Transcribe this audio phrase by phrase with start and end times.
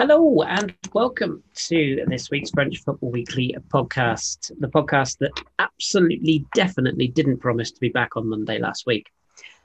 [0.00, 7.08] Hello and welcome to this week's French Football Weekly podcast, the podcast that absolutely, definitely
[7.08, 9.10] didn't promise to be back on Monday last week.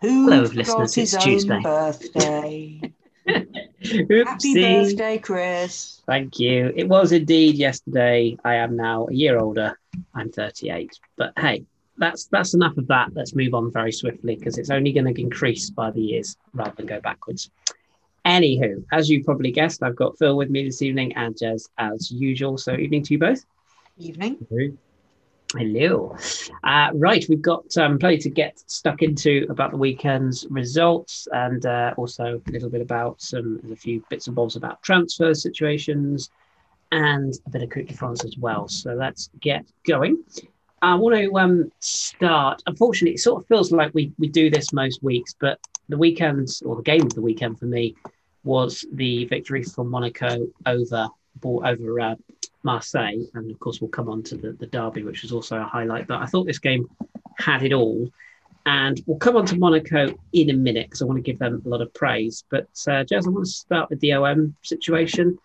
[0.02, 0.98] Who Hello, listeners.
[0.98, 1.62] It's Tuesday.
[1.62, 2.82] birthday.
[3.26, 6.02] Happy birthday, Chris.
[6.06, 6.74] Thank you.
[6.76, 8.36] It was indeed yesterday.
[8.44, 9.80] I am now a year older.
[10.16, 11.00] I'm 38.
[11.16, 11.64] But hey,
[11.98, 13.12] that's that's enough of that.
[13.14, 16.74] Let's move on very swiftly because it's only going to increase by the years rather
[16.76, 17.50] than go backwards.
[18.26, 22.10] Anywho, as you probably guessed, I've got Phil with me this evening and Jez as
[22.10, 22.58] usual.
[22.58, 23.46] So, evening to you both.
[23.98, 24.38] Evening.
[25.54, 26.18] Hello.
[26.64, 31.66] Uh, right, we've got um, plenty to get stuck into about the weekend's results and
[31.66, 36.32] uh, also a little bit about some, a few bits and bobs about transfer situations
[36.92, 38.68] and a bit of Coupe de France as well.
[38.68, 40.24] So let's get going.
[40.82, 42.64] I want to um, start.
[42.66, 46.50] Unfortunately, it sort of feels like we, we do this most weeks, but the weekend
[46.66, 47.96] or the game of the weekend for me
[48.46, 51.10] was the victory for Monaco over
[51.44, 52.16] over uh,
[52.64, 55.64] Marseille, and of course we'll come on to the, the derby, which was also a
[55.64, 56.08] highlight.
[56.08, 56.90] But I thought this game
[57.38, 58.10] had it all,
[58.66, 61.62] and we'll come on to Monaco in a minute because I want to give them
[61.66, 62.44] a lot of praise.
[62.50, 65.38] But uh, Jez, I want to start with the OM situation.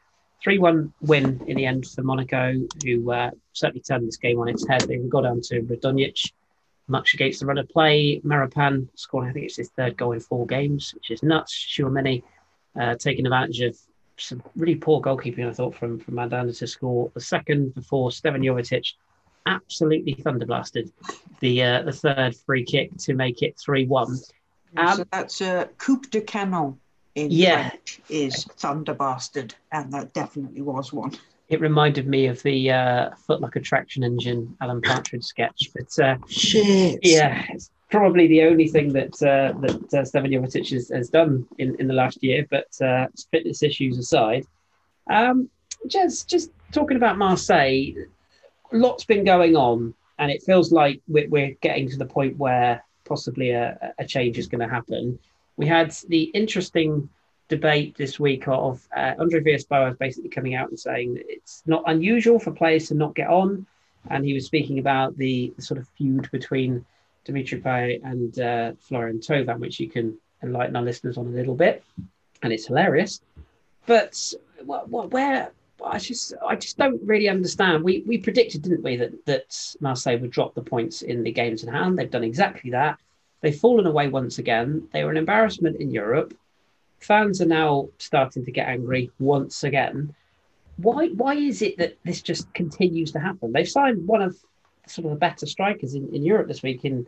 [0.43, 4.49] 3 1 win in the end for Monaco, who uh, certainly turned this game on
[4.49, 4.81] its head.
[4.83, 6.33] They got down to Radonjic,
[6.89, 8.23] much against the run of play.
[8.25, 11.53] Maripan scoring, I think it's his third goal in four games, which is nuts.
[11.53, 12.23] Tchouameni
[12.79, 13.77] uh, taking advantage of
[14.17, 18.43] some really poor goalkeeping, I thought, from, from Mandanda to score the second before Stevan
[18.43, 18.93] Jovetic
[19.47, 20.93] absolutely thunderblasted
[21.41, 24.19] the uh, the third free kick to make it 3 1.
[24.77, 26.79] Um, so that's a coup de canon
[27.15, 27.71] in yeah.
[27.71, 31.13] French is thunder bastard, and that definitely was one.
[31.49, 37.01] It reminded me of the uh, Footlocker Traction Engine Alan Partridge sketch, but uh, shit,
[37.03, 37.45] yeah,
[37.91, 41.87] probably the only thing that uh, that uh, Stevan Jovetic has, has, done in, in
[41.87, 42.47] the last year.
[42.51, 44.47] But uh, fitness issues aside,
[45.09, 45.49] um,
[45.87, 47.93] just just talking about Marseille,
[48.73, 52.83] lots been going on, and it feels like we're, we're getting to the point where
[53.05, 55.19] possibly a, a change is going to happen.
[55.57, 57.09] We had the interesting
[57.49, 61.83] debate this week of uh, Andre Villas-Boas basically coming out and saying that it's not
[61.87, 63.67] unusual for players to not get on,
[64.09, 66.87] and he was speaking about the, the sort of feud between
[67.25, 71.55] Dimitri Payet and uh, Florian Thauvin, which you can enlighten our listeners on a little
[71.55, 71.85] bit,
[72.43, 73.21] and it's hilarious.
[73.87, 75.51] But what, what, where
[75.85, 77.85] I just I just don't really understand.
[77.85, 81.63] We we predicted, didn't we, that that Marseille would drop the points in the games
[81.63, 81.99] in hand.
[81.99, 82.99] They've done exactly that.
[83.41, 84.89] They've fallen away once again.
[84.93, 86.35] They were an embarrassment in Europe.
[87.01, 90.15] Fans are now starting to get angry once again.
[90.77, 93.53] Why why is it that this just continues to happen?
[93.53, 94.37] They've signed one of
[94.87, 97.07] sort of the better strikers in, in Europe this week in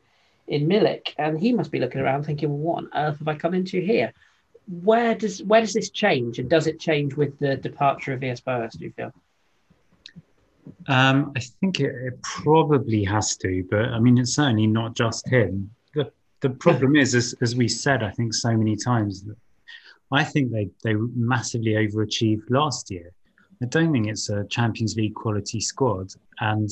[0.49, 3.37] in Milik, and he must be looking around thinking, well, what on earth have I
[3.37, 4.13] come into here?
[4.83, 8.75] Where does where does this change, and does it change with the departure of Villas-Boas?
[8.75, 9.13] Do you feel?
[10.87, 15.29] Um, I think it, it, probably has to, but I mean, it's certainly not just
[15.29, 15.71] him.
[15.95, 19.37] the The problem is, as, as we said, I think so many times, that
[20.13, 23.11] I think they they massively overachieved last year.
[23.63, 26.71] I don't think it's a Champions League quality squad, and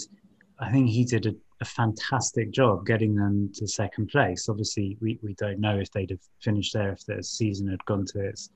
[0.61, 4.49] I think he did a, a, fantastic job getting them to second place.
[4.49, 8.05] Obviously, we, we don't know if they'd have finished there if the season had gone
[8.07, 8.51] to its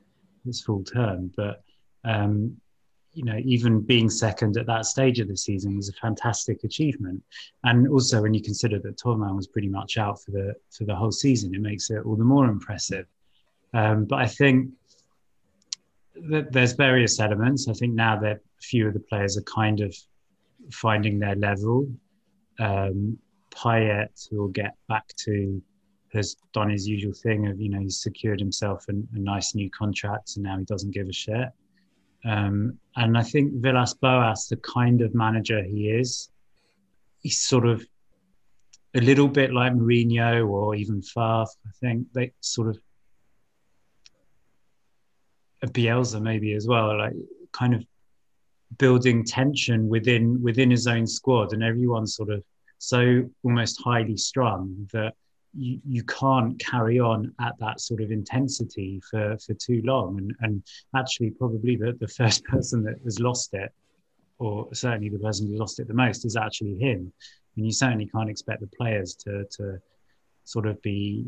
[0.46, 1.32] its full term.
[1.34, 1.62] But
[2.04, 2.56] um,
[3.14, 7.22] you know, even being second at that stage of the season was a fantastic achievement.
[7.62, 10.94] And also, when you consider that Thauvin was pretty much out for the for the
[10.94, 13.06] whole season, it makes it all the more impressive.
[13.72, 14.70] Um, but I think
[16.28, 17.66] that there's various elements.
[17.68, 19.96] I think now that a few of the players are kind of
[20.72, 21.88] finding their level.
[22.58, 23.18] Um,
[23.50, 25.62] Payet will get back to
[26.12, 29.68] has done his usual thing of you know he's secured himself a, a nice new
[29.70, 31.48] contract and now he doesn't give a shit.
[32.24, 36.30] Um, and I think Villas Boas, the kind of manager he is,
[37.20, 37.84] he's sort of
[38.94, 41.44] a little bit like Mourinho or even Favre.
[41.66, 42.78] I think they sort of
[45.66, 47.14] Bielsa maybe as well, like
[47.52, 47.84] kind of
[48.78, 52.42] building tension within within his own squad, and everyone's sort of
[52.78, 55.14] so almost highly strung that
[55.56, 60.18] you, you can't carry on at that sort of intensity for, for too long.
[60.18, 60.62] And, and
[60.96, 63.72] actually, probably the, the first person that has lost it,
[64.38, 67.12] or certainly the person who lost it the most, is actually him.
[67.56, 69.78] And you certainly can't expect the players to, to
[70.44, 71.24] sort of be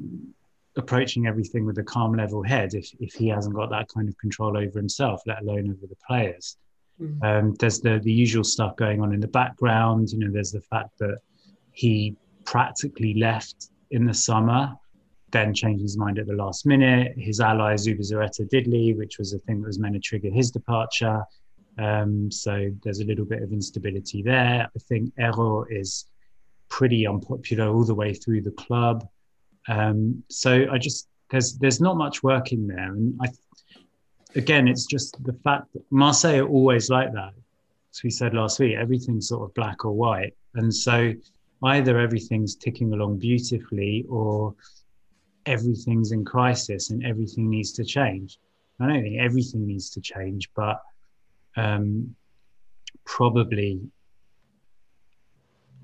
[0.77, 4.19] approaching everything with a calm, level head if, if he hasn't got that kind of
[4.19, 6.59] control over himself, let alone over the players.
[7.01, 7.23] Mm.
[7.23, 10.11] Um, there's the the usual stuff going on in the background.
[10.11, 11.19] You know, there's the fact that
[11.73, 14.77] he practically left in the summer
[15.37, 17.13] then changed his mind at the last minute.
[17.17, 20.51] His ally Zubizarreta did leave, which was a thing that was meant to trigger his
[20.51, 21.23] departure.
[21.79, 24.69] Um, so there's a little bit of instability there.
[24.75, 26.07] I think Eyraud is
[26.69, 29.07] pretty unpopular all the way through the club.
[29.69, 33.27] Um, so I just there's there's not much work in there, and I
[34.37, 37.33] again it's just the fact that Marseille are always like that.
[37.93, 41.13] As we said last week, everything's sort of black or white, and so
[41.65, 44.55] either everything's ticking along beautifully or
[45.47, 48.39] everything's in crisis and everything needs to change.
[48.79, 50.83] I don't think everything needs to change, but
[51.57, 52.15] um,
[53.05, 53.81] probably,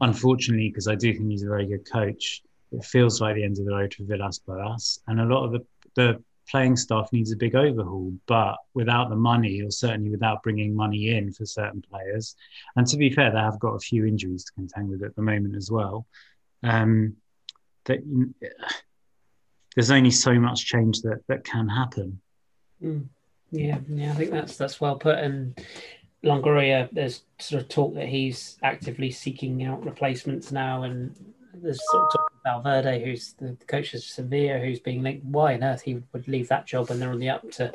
[0.01, 3.59] unfortunately, because I do think he's a very good coach, it feels like the end
[3.59, 5.01] of the road for Villas Boas.
[5.07, 5.65] And a lot of the,
[5.95, 10.75] the playing staff needs a big overhaul, but without the money, or certainly without bringing
[10.75, 12.37] money in for certain players,
[12.77, 15.23] and to be fair, they have got a few injuries to contend with at the
[15.23, 16.07] moment as well.
[16.63, 17.17] Um,
[17.85, 18.01] that
[19.75, 22.21] there's only so much change that that can happen.
[22.83, 23.09] Mm.
[23.51, 25.19] Yeah, yeah, I think that's that's well put.
[25.19, 25.59] And
[26.25, 31.15] Longoria, there's sort of talk that he's actively seeking out replacements now, and
[31.55, 35.25] there's sort of talk about Valverde, who's the coach of Sevilla, who's being linked.
[35.25, 37.73] Why on earth he would leave that job and they're on the up to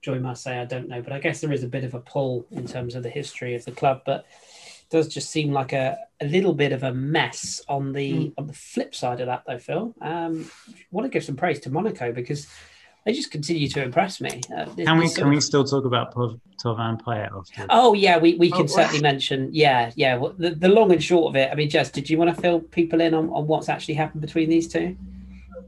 [0.00, 0.60] join Marseille?
[0.60, 2.94] I don't know, but I guess there is a bit of a pull in terms
[2.94, 6.54] of the history of the club, but it does just seem like a, a little
[6.54, 8.32] bit of a mess on the mm.
[8.38, 11.60] on the flip side of that though phil um I want to give some praise
[11.60, 12.48] to monaco because
[13.04, 15.30] they just continue to impress me uh, can we can of...
[15.30, 17.66] we still talk about Thauvin Payet After?
[17.70, 21.02] oh yeah we, we can oh, certainly mention yeah yeah well, the, the long and
[21.02, 23.46] short of it i mean jess did you want to fill people in on, on
[23.46, 24.96] what's actually happened between these two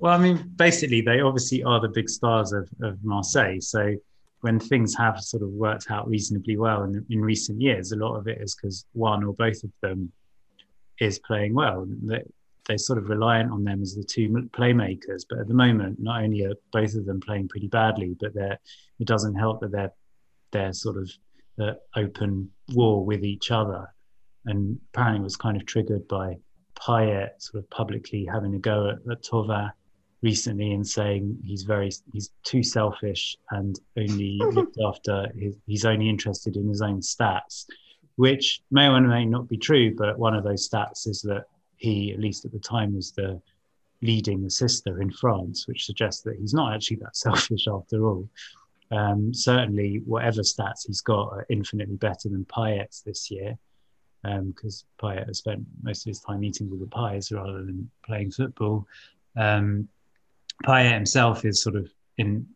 [0.01, 3.95] well i mean basically they obviously are the big stars of, of marseille so
[4.41, 8.17] when things have sort of worked out reasonably well in, in recent years, a lot
[8.17, 10.13] of it is because one or both of them
[10.99, 11.87] is playing well.
[12.71, 15.25] They, they're sort of reliant on them as the two playmakers.
[15.29, 18.59] But at the moment, not only are both of them playing pretty badly, but they're,
[19.01, 19.93] it doesn't help that they're
[20.53, 21.11] they're sort of
[21.61, 23.87] uh, open war with each other.
[24.47, 26.37] And apparently, was kind of triggered by
[26.77, 29.71] Payet sort of publicly having a go at, at Thauvin
[30.23, 36.09] recently and saying he's very he's too selfish and only looked after his, he's only
[36.09, 37.65] interested in his own stats
[38.17, 41.45] which may or may not be true but one of those stats is that
[41.81, 43.41] he at least at the time was the
[44.03, 48.29] leading assister in France which suggests that he's not actually that selfish after all
[48.93, 53.57] um, certainly whatever stats he's got are infinitely better than Payet's this year
[54.23, 57.91] because um, Payet has spent most of his time eating with the pies rather than
[58.05, 58.87] playing football
[59.37, 59.89] um,
[60.65, 62.47] Payet himself is sort of in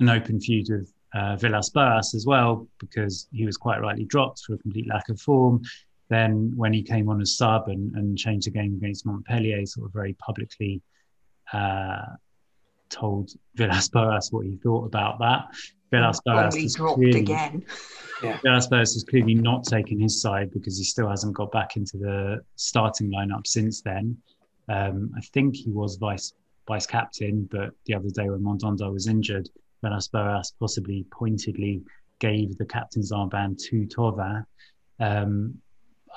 [0.00, 4.40] an open feud with uh, Villas Boas as well, because he was quite rightly dropped
[4.40, 5.62] for a complete lack of form.
[6.08, 9.86] Then, when he came on as sub and, and changed the game against Montpellier, sort
[9.86, 10.80] of very publicly
[11.52, 12.04] uh,
[12.88, 15.46] told Villas Boas what he thought about that.
[15.90, 17.64] Villas Boas has clearly, again.
[18.22, 18.38] Yeah.
[18.42, 21.96] Villas Boas has clearly not taken his side because he still hasn't got back into
[21.96, 24.16] the starting lineup since then.
[24.68, 26.32] Um, I think he was vice
[26.66, 29.48] vice captain, but the other day when Mandanda was injured,
[29.82, 31.82] Villas Boas possibly pointedly
[32.18, 34.44] gave the captain's armband to Thauvin.
[34.98, 35.60] Um,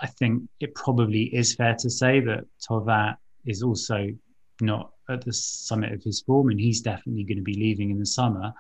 [0.02, 3.16] I think it probably is fair to say that Thauvin
[3.46, 4.08] is also
[4.62, 8.00] not at the summit of his form, and he's definitely going to be leaving in
[8.00, 8.54] the summer.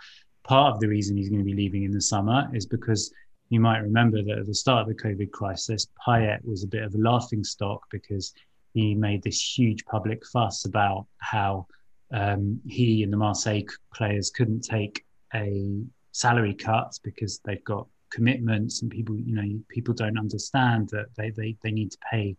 [0.44, 3.14] Part of the reason he's going to be leaving in the summer is because
[3.50, 6.84] you might remember that at the start of the COVID crisis, Payet was a bit
[6.84, 8.34] of a laughing stock because
[8.74, 11.68] he made this huge public fuss about how
[12.12, 15.04] um, he and the Marseille players couldn't take
[15.34, 15.81] a
[16.12, 21.31] salary cut because they've got commitments and people, you know, people don't understand that they,
[21.31, 22.35] they, they need to pay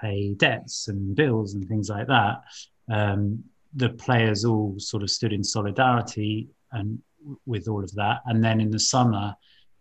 [0.00, 2.42] pay debts and bills and things like that.
[2.90, 7.00] Um, the players all sort of stood in solidarity and
[7.46, 8.20] with all of that.
[8.26, 9.36] And then in the summer,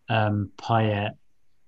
[0.10, 1.14] um, Payet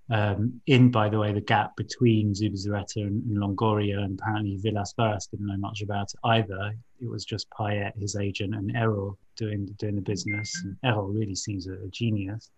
[0.10, 4.94] um, in, by the way, the gap between Zubizarreta and, and Longoria, and apparently Villas
[4.94, 6.74] Boas didn't know much about it either.
[7.02, 10.62] It was just Payet, his agent, and Eyraud doing doing the business.
[10.64, 12.52] And Eyraud really seems a, a genius.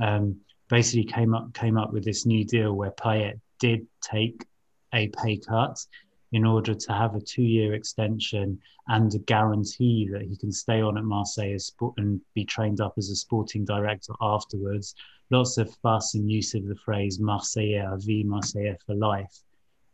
[0.00, 4.44] Um, basically, came up came up with this new deal where Payet did take
[4.92, 5.78] a pay cut
[6.32, 8.58] in order to have a two-year extension
[8.88, 12.94] and a guarantee that he can stay on at Marseille sport and be trained up
[12.98, 14.94] as a sporting director afterwards
[15.30, 19.34] lots of fuss and use of the phrase Marseillais vie, Marseillais for life.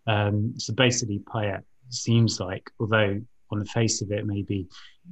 [0.07, 4.67] Um, so basically, Payet seems like, although on the face of it, maybe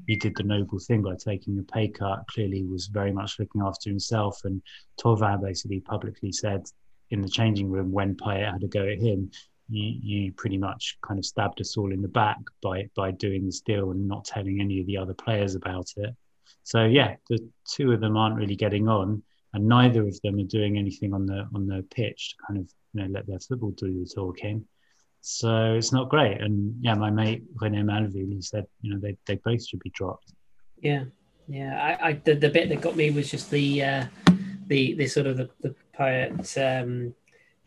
[0.07, 3.63] he did the noble thing by taking a pay cut, clearly was very much looking
[3.63, 4.41] after himself.
[4.45, 4.63] And
[5.01, 6.65] Thauvin basically publicly said
[7.11, 9.31] in the changing room when Payet had a go at him,
[9.69, 13.45] you, you pretty much kind of stabbed us all in the back by by doing
[13.45, 16.15] this deal and not telling any of the other players about it.
[16.63, 20.45] So yeah, the two of them aren't really getting on, and neither of them are
[20.45, 23.73] doing anything on the on the pitch to kind of you know let their football
[23.73, 24.67] do the talking.
[25.21, 26.41] So it's not great.
[26.41, 29.91] And yeah, my mate René Malleville, he said you know they, they both should be
[29.91, 30.33] dropped.
[30.81, 31.05] Yeah,
[31.49, 31.99] yeah.
[32.01, 34.05] I, I the, the bit that got me was just the uh,
[34.67, 37.15] the the sort of the, the poet um,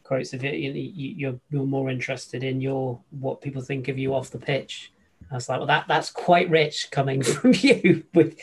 [0.03, 0.55] quotes of it.
[0.55, 4.91] You, you're you're more interested in your what people think of you off the pitch.
[5.29, 8.37] I was like, well, that that's quite rich coming from you with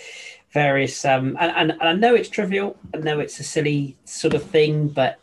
[0.53, 4.35] various um and, and, and I know it's trivial, I know it's a silly sort
[4.35, 5.19] of thing, but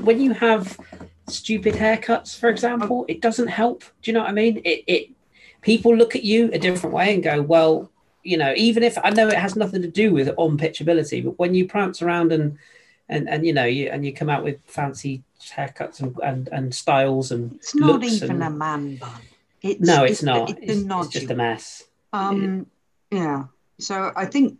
[0.00, 0.76] when you have
[1.28, 3.80] stupid haircuts, for example, it doesn't help.
[4.02, 4.60] Do you know what I mean?
[4.64, 5.10] It it
[5.60, 7.90] people look at you a different way and go, well,
[8.22, 11.20] you know, even if I know it has nothing to do with on pitch ability,
[11.22, 12.58] but when you prance around and
[13.08, 16.74] and and you know you and you come out with fancy haircuts and and, and
[16.74, 19.20] styles and it's not even and, a man bun.
[19.62, 20.50] It's, no, it's, it's not.
[20.50, 21.84] It's, it's, it's, just a mess.
[22.12, 22.66] Um,
[23.10, 23.44] yeah.
[23.78, 24.58] So I think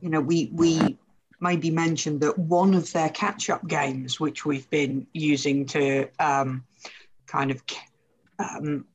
[0.00, 0.96] you know we we
[1.40, 6.64] maybe mention that one of their catch-up games, which we've been using to um,
[7.26, 7.62] kind of
[8.38, 8.86] um,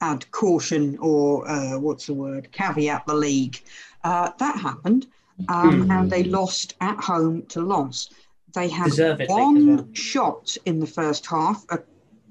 [0.00, 3.60] add caution or uh, what's the word caveat the league,
[4.04, 5.06] uh, that happened,
[5.48, 5.98] um, mm.
[5.98, 8.10] and they lost at home to Lens.
[8.54, 8.92] They had
[9.28, 9.88] one well.
[9.92, 11.64] shot in the first half.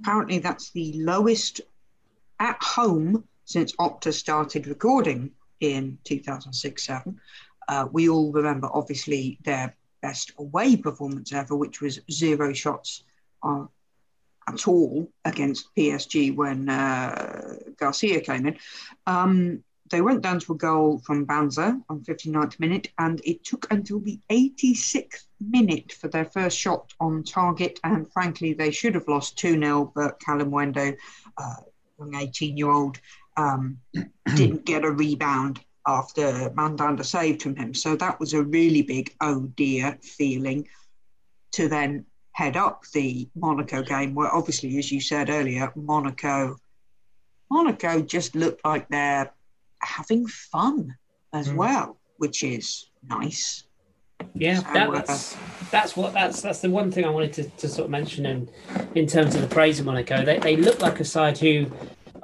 [0.01, 1.61] Apparently, that's the lowest
[2.39, 7.19] at home since Opta started recording in 2006 7.
[7.67, 13.03] Uh, we all remember, obviously, their best away performance ever, which was zero shots
[13.43, 13.65] uh,
[14.47, 18.57] at all against PSG when uh, Garcia came in.
[19.05, 23.67] Um, they went down to a goal from Banza on 59th minute, and it took
[23.71, 27.79] until the 86th minute for their first shot on target.
[27.83, 30.97] And frankly, they should have lost 2 0, but Kalimuendo,
[31.37, 31.55] uh,
[31.99, 32.99] young 18 year old,
[33.37, 33.79] um,
[34.35, 37.73] didn't get a rebound after Mandanda saved from him.
[37.73, 40.67] So that was a really big oh dear feeling
[41.53, 46.57] to then head up the Monaco game, where obviously, as you said earlier, Monaco.
[47.49, 49.31] Monaco just looked like they're
[49.81, 50.95] having fun
[51.33, 51.55] as mm.
[51.55, 53.63] well, which is nice.
[54.33, 55.37] Yeah, so, that, uh, that's
[55.71, 58.49] that's what that's that's the one thing I wanted to, to sort of mention in
[58.95, 60.25] in terms of the praise of Monaco.
[60.25, 61.71] They they look like a side who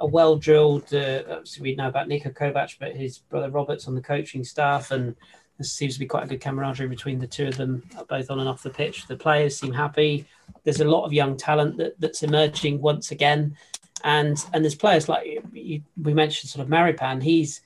[0.04, 0.92] are well drilled.
[0.92, 4.90] Uh, obviously, we know about Niko Kovac, but his brother Robert's on the coaching staff,
[4.90, 5.16] and
[5.58, 8.40] there seems to be quite a good camaraderie between the two of them, both on
[8.40, 9.06] and off the pitch.
[9.06, 10.26] The players seem happy.
[10.64, 13.56] There's a lot of young talent that, that's emerging once again
[14.04, 17.22] and and there's players like we mentioned, sort of Maripan.
[17.22, 17.62] He's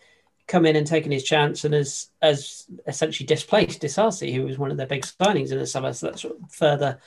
[0.49, 4.71] come in and taken his chance and has has essentially displaced Disasi, who was one
[4.71, 5.93] of their big signings in the summer.
[5.93, 6.99] So that sort of further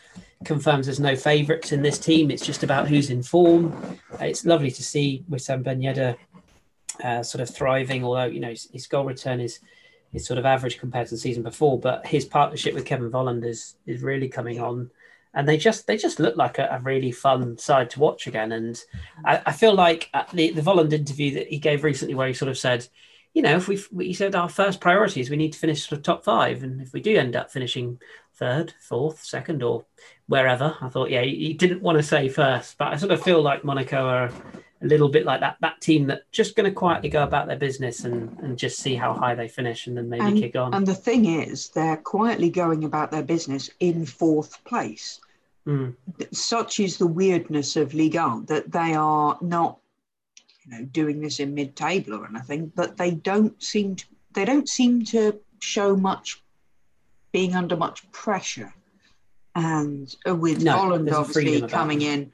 [0.45, 2.31] confirms there's no favourites in this team.
[2.31, 3.73] It's just about who's in form.
[4.13, 6.15] Uh, it's lovely to see Wissam Ben Yedder
[7.03, 9.59] uh, sort of thriving, although you know his, his, goal return is
[10.13, 11.79] is sort of average compared to the season before.
[11.79, 14.91] But his partnership with Kevin Volland is is really coming on
[15.33, 18.51] and they just they just look like a, a really fun side to watch again.
[18.51, 18.79] And
[19.25, 22.33] I, I feel like uh, the the Volland interview that he gave recently, where he
[22.33, 22.87] sort of said,
[23.33, 25.97] you know, if we he said our first priority is we need to finish the
[25.97, 27.99] top five, and if we do end up finishing
[28.35, 29.85] third, fourth, second, or
[30.27, 33.21] wherever, I thought, yeah, he, he didn't want to say first, but I sort of
[33.21, 34.31] feel like Monaco are
[34.81, 37.57] a little bit like that that team that just going to quietly go about their
[37.57, 40.73] business and and just see how high they finish and then maybe and, kick on.
[40.73, 45.21] And the thing is, they're quietly going about their business in fourth place.
[45.67, 45.95] Mm.
[46.31, 49.77] Such is the weirdness of Ligue 1 that they are not,
[50.63, 54.69] you know, doing this in mid-table or anything, but they don't seem to they don't
[54.69, 56.41] seem to show much
[57.31, 58.73] being under much pressure.
[59.55, 62.31] And with no, Volland obviously coming in,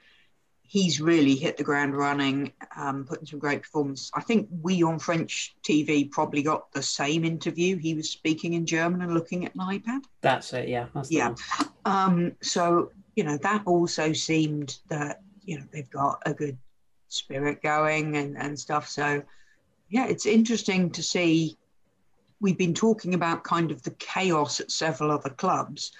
[0.62, 4.12] he's really hit the ground running, um, putting some great performance.
[4.14, 7.78] I think we on French TV probably got the same interview.
[7.78, 10.02] He was speaking in German and looking at an iPad.
[10.22, 10.88] That's it, yeah.
[10.94, 11.34] That's yeah.
[11.86, 16.56] Um, so you know, that also seemed that, you know, they've got a good
[17.08, 18.88] spirit going and, and stuff.
[18.88, 19.24] So,
[19.90, 21.58] yeah, it's interesting to see.
[22.40, 25.92] We've been talking about kind of the chaos at several other clubs.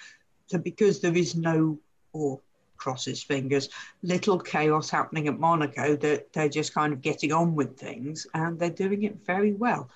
[0.46, 1.78] So, because there is no,
[2.12, 2.40] or
[2.76, 3.68] crosses fingers,
[4.02, 8.58] little chaos happening at Monaco, that they're just kind of getting on with things and
[8.58, 9.90] they're doing it very well.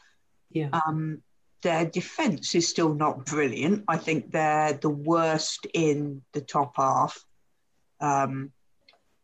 [0.51, 0.69] Yeah.
[0.73, 1.23] Um,
[1.63, 3.85] their defence is still not brilliant.
[3.89, 7.25] I think they're the worst in the top half,
[8.01, 8.53] um,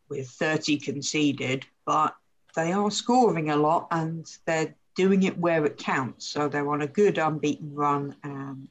[0.09, 2.15] with 30 conceded, but
[2.55, 6.29] they are scoring a lot and they're doing it where it counts.
[6.29, 8.69] So they're on a good unbeaten run, and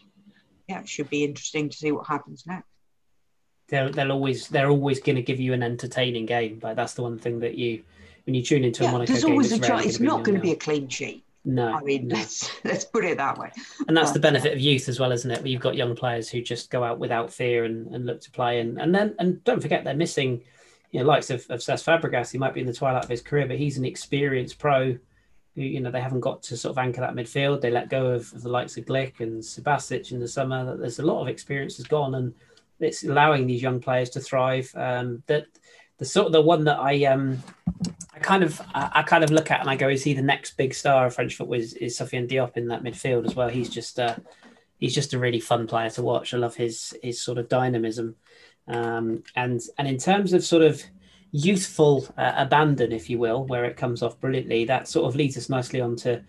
[0.69, 2.67] yeah, it should be interesting to see what happens next.
[3.69, 6.59] they'll they'll always they're always going to give you an entertaining game.
[6.62, 7.81] Like that's the one thing that you
[8.27, 9.86] when you tune into yeah, a Monaco there's game, always a chance.
[9.88, 11.25] It's not going to be a clean sheet.
[11.43, 11.74] no.
[11.74, 12.17] I mean, no.
[12.17, 13.50] let's let's put it that way.
[13.88, 15.43] and that's but, the benefit of youth as well, isn't it?
[15.43, 18.59] You've got young players who just go out without fear and, and look to play,
[18.59, 20.43] and and then and don't forget they're missing,
[20.91, 22.32] you know, likes of, of Cesc Fabregas.
[22.32, 24.98] He might be in the twilight of his career, but he's an experienced pro.
[25.56, 27.62] Who, you know, they haven't got to sort of anchor that midfield.
[27.62, 30.77] They let go of, of the likes of Glik and Subasic in the summer.
[30.77, 32.34] There's a lot of experience has gone, and
[32.79, 34.72] it's allowing these young players to thrive.
[34.75, 35.48] Um, that
[35.98, 37.41] the sort of the one that I um
[38.13, 40.22] I kind of I, I, kind of look at and I go, is he the
[40.22, 41.58] next big star of French football?
[41.58, 43.50] Is, is Sofiane Diop in that midfield as well?
[43.50, 44.15] He's just uh,
[44.79, 46.34] he's just a really fun player to watch.
[46.34, 48.15] I love his his sort of dynamism,
[48.67, 50.83] um, and and in terms of sort of
[51.31, 55.38] youthful uh, abandon, if you will, where it comes off brilliantly, that sort of leads
[55.38, 56.21] us nicely on to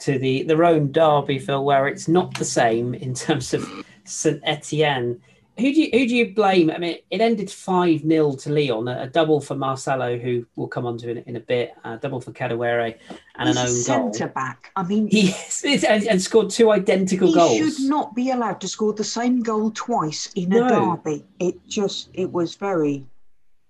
[0.00, 3.68] to the Rhône derby, Phil, where it's not the same in terms of
[4.04, 5.20] Saint Etienne
[5.56, 6.70] who do you, who do you blame?
[6.70, 10.66] I mean, it ended five 0 to Lyon, a, a, double for Marcelo, who we'll
[10.66, 12.98] come on to in, in a bit, a double for Kadewere,
[13.36, 14.72] and He's an own centre back.
[14.74, 15.32] I mean, he
[15.64, 17.52] and, and, scored two identical he goals.
[17.52, 20.96] He should not be allowed to score the same goal twice in a no.
[20.96, 21.24] derby.
[21.38, 23.06] It just it was very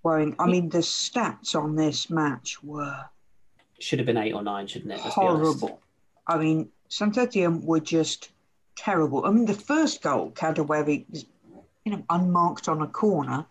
[0.01, 0.35] worrying.
[0.39, 3.05] I mean, the stats on this match were
[3.79, 4.99] should have been eight or nine, shouldn't it?
[4.99, 5.79] horrible.
[6.27, 8.31] I mean, Saint Etienne were just
[8.75, 9.25] terrible.
[9.25, 11.05] I mean, the first goal, Kadewere
[11.85, 13.45] you know, unmarked on a corner,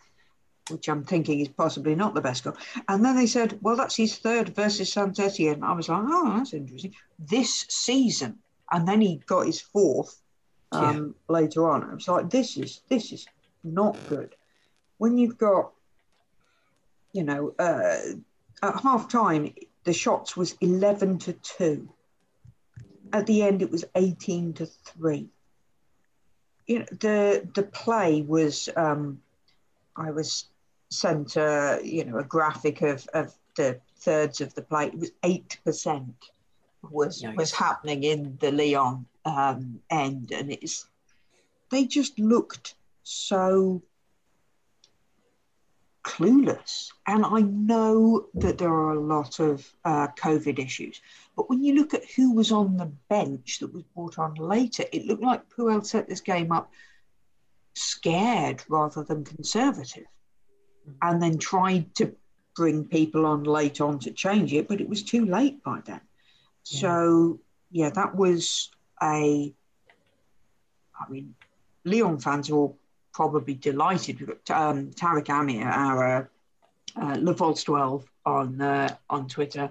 [0.69, 2.57] which I'm thinking is possibly not the best goal.
[2.88, 5.62] And then they said, well, that's his third versus Saint Etienne.
[5.62, 6.95] I was like, oh, that's interesting.
[7.19, 8.38] This season.
[8.71, 10.21] And then he got his fourth
[10.73, 11.35] um, yeah.
[11.35, 11.85] later on.
[11.85, 13.26] I was like, this is this is
[13.62, 14.35] not good.
[14.99, 15.73] When you've got,
[17.12, 17.99] you know, uh,
[18.62, 21.88] at half time, the shots was 11 to 2.
[23.12, 25.29] At the end, it was 18 to 3
[26.66, 29.21] you know, the the play was um,
[29.97, 30.47] I was
[30.90, 34.87] sent a you know a graphic of, of the thirds of the play.
[34.87, 36.14] It was eight percent
[36.90, 40.87] was was happening in the Lyon um, end, and it's
[41.71, 43.83] they just looked so
[46.05, 46.90] clueless.
[47.07, 51.01] And I know that there are a lot of uh, COVID issues,
[51.37, 54.85] but when you look at who was on the bench that was brought on later,
[54.93, 56.71] it looked like Puel set this game up
[57.75, 60.07] scared rather than conservative,
[61.03, 62.14] and then tried to
[62.55, 66.01] bring people on late on to change it, but it was too late by then.
[66.67, 66.81] Yeah.
[66.81, 67.40] So
[67.71, 68.71] yeah, that was
[69.03, 69.53] a.
[71.01, 71.35] I mean,
[71.85, 72.79] Lyon fans will
[73.14, 74.20] probably delighted.
[74.20, 76.31] We've got um, Tarek Amir, our
[77.00, 79.70] uh, Levolts 12 on uh, on Twitter,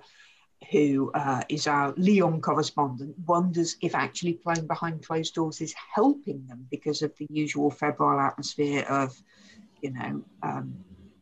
[0.72, 6.46] who uh, is our Lyon correspondent, wonders if actually playing behind closed doors is helping
[6.48, 9.16] them because of the usual febrile atmosphere of,
[9.82, 10.74] you know, um,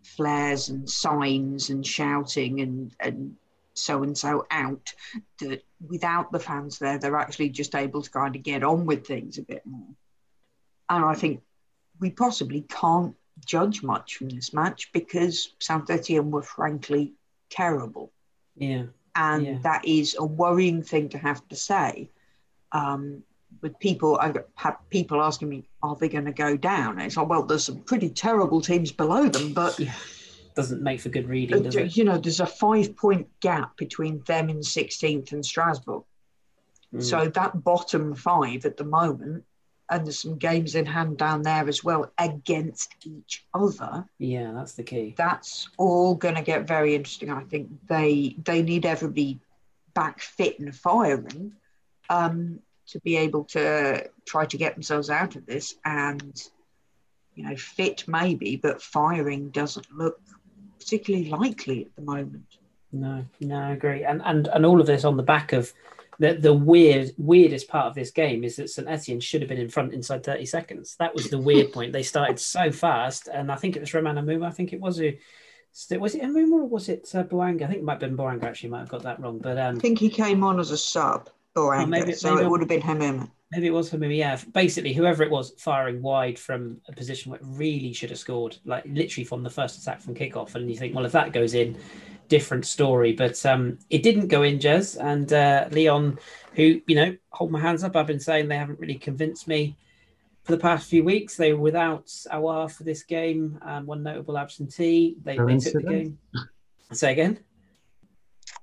[0.04, 3.36] flares and signs and shouting and, and
[3.74, 4.94] so and so out.
[5.40, 9.08] That without the fans there, they're actually just able to kind of get on with
[9.08, 9.88] things a bit more.
[10.90, 11.42] And I think
[12.02, 15.54] we possibly can't judge much from this match because
[15.90, 17.14] Etienne were frankly
[17.50, 18.12] terrible.
[18.58, 18.86] Yeah.
[19.16, 19.58] And yeah.
[19.64, 22.10] that is a worrying thing to have to say.
[22.72, 23.24] Um,
[23.62, 26.94] with people, I have had people asking me, are they going to go down?
[26.94, 29.94] And it's like, well, there's some pretty terrible teams below them, but yeah.
[30.56, 31.98] doesn't make for good reading, does it?
[31.98, 36.04] You know, there's a five point gap between them in 16th and Strasbourg.
[36.96, 37.04] Mm.
[37.04, 39.44] So that bottom five at the moment
[39.92, 44.06] and there's some games in hand down there as well against each other.
[44.18, 45.14] Yeah, that's the key.
[45.18, 47.30] That's all going to get very interesting.
[47.30, 49.40] I think they they need everybody
[49.94, 51.54] back fit and firing
[52.10, 55.76] um, to be able to try to get themselves out of this.
[55.84, 56.42] And
[57.36, 60.22] you know, fit maybe, but firing doesn't look
[60.80, 62.46] particularly likely at the moment.
[62.94, 64.06] No, no, I agree.
[64.06, 65.74] And and and all of this on the back of
[66.22, 69.58] the the weird weirdest part of this game is that St Etienne should have been
[69.58, 70.96] in front inside 30 seconds.
[71.00, 71.94] That was the weird point.
[71.94, 74.46] They started so fast, and I think it was Romain Hamouma.
[74.46, 75.14] I think it was who
[76.00, 77.64] was it Hamouma or was it uh, Bouanga?
[77.64, 78.44] I think it might have been Bouanga.
[78.44, 79.40] Actually, might have got that wrong.
[79.40, 81.30] But um, I think he came on as a sub.
[81.56, 83.30] Bouanga, oh, maybe, so maybe, it would have been Hamouma.
[83.52, 84.16] Maybe it was Hamouma.
[84.16, 88.20] Yeah, basically, whoever it was firing wide from a position where it really should have
[88.20, 90.54] scored, like literally from the first attack from kickoff.
[90.54, 91.78] And you think, well, if that goes in,
[92.32, 93.12] different story.
[93.12, 94.98] But um, it didn't go in, Jez.
[94.98, 96.18] And uh, Lyon,
[96.56, 99.76] who, you know, hold my hands up, I've been saying they haven't really convinced me
[100.44, 101.36] for the past few weeks.
[101.36, 105.18] They were without Aouar for this game, and one notable absentee.
[105.22, 106.18] They, they took the game.
[106.94, 107.40] Say again.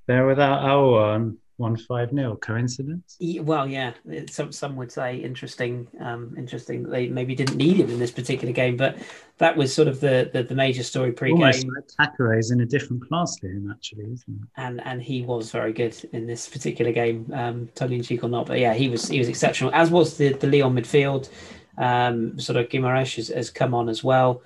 [0.06, 1.36] They're without Aouar.
[1.58, 2.36] One five nil.
[2.36, 3.16] Coincidence?
[3.20, 3.92] well, yeah.
[4.30, 5.86] Some some would say interesting.
[6.00, 6.84] Um, interesting.
[6.84, 8.96] They maybe didn't need him in this particular game, but
[9.38, 11.40] that was sort of the the, the major story pre-game.
[11.40, 11.66] Almost
[11.98, 14.48] like is in a different class to him, actually, isn't it?
[14.56, 18.28] And and he was very good in this particular game, um, tongue in cheek or
[18.28, 18.46] not.
[18.46, 19.72] But yeah, he was he was exceptional.
[19.74, 21.28] As was the the Lyon midfield.
[21.76, 24.42] Um, sort of Guimaraes has, has come on as well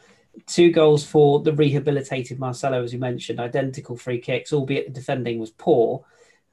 [0.47, 5.39] two goals for the rehabilitated Marcelo, as you mentioned, identical free kicks, albeit the defending
[5.39, 6.05] was poor.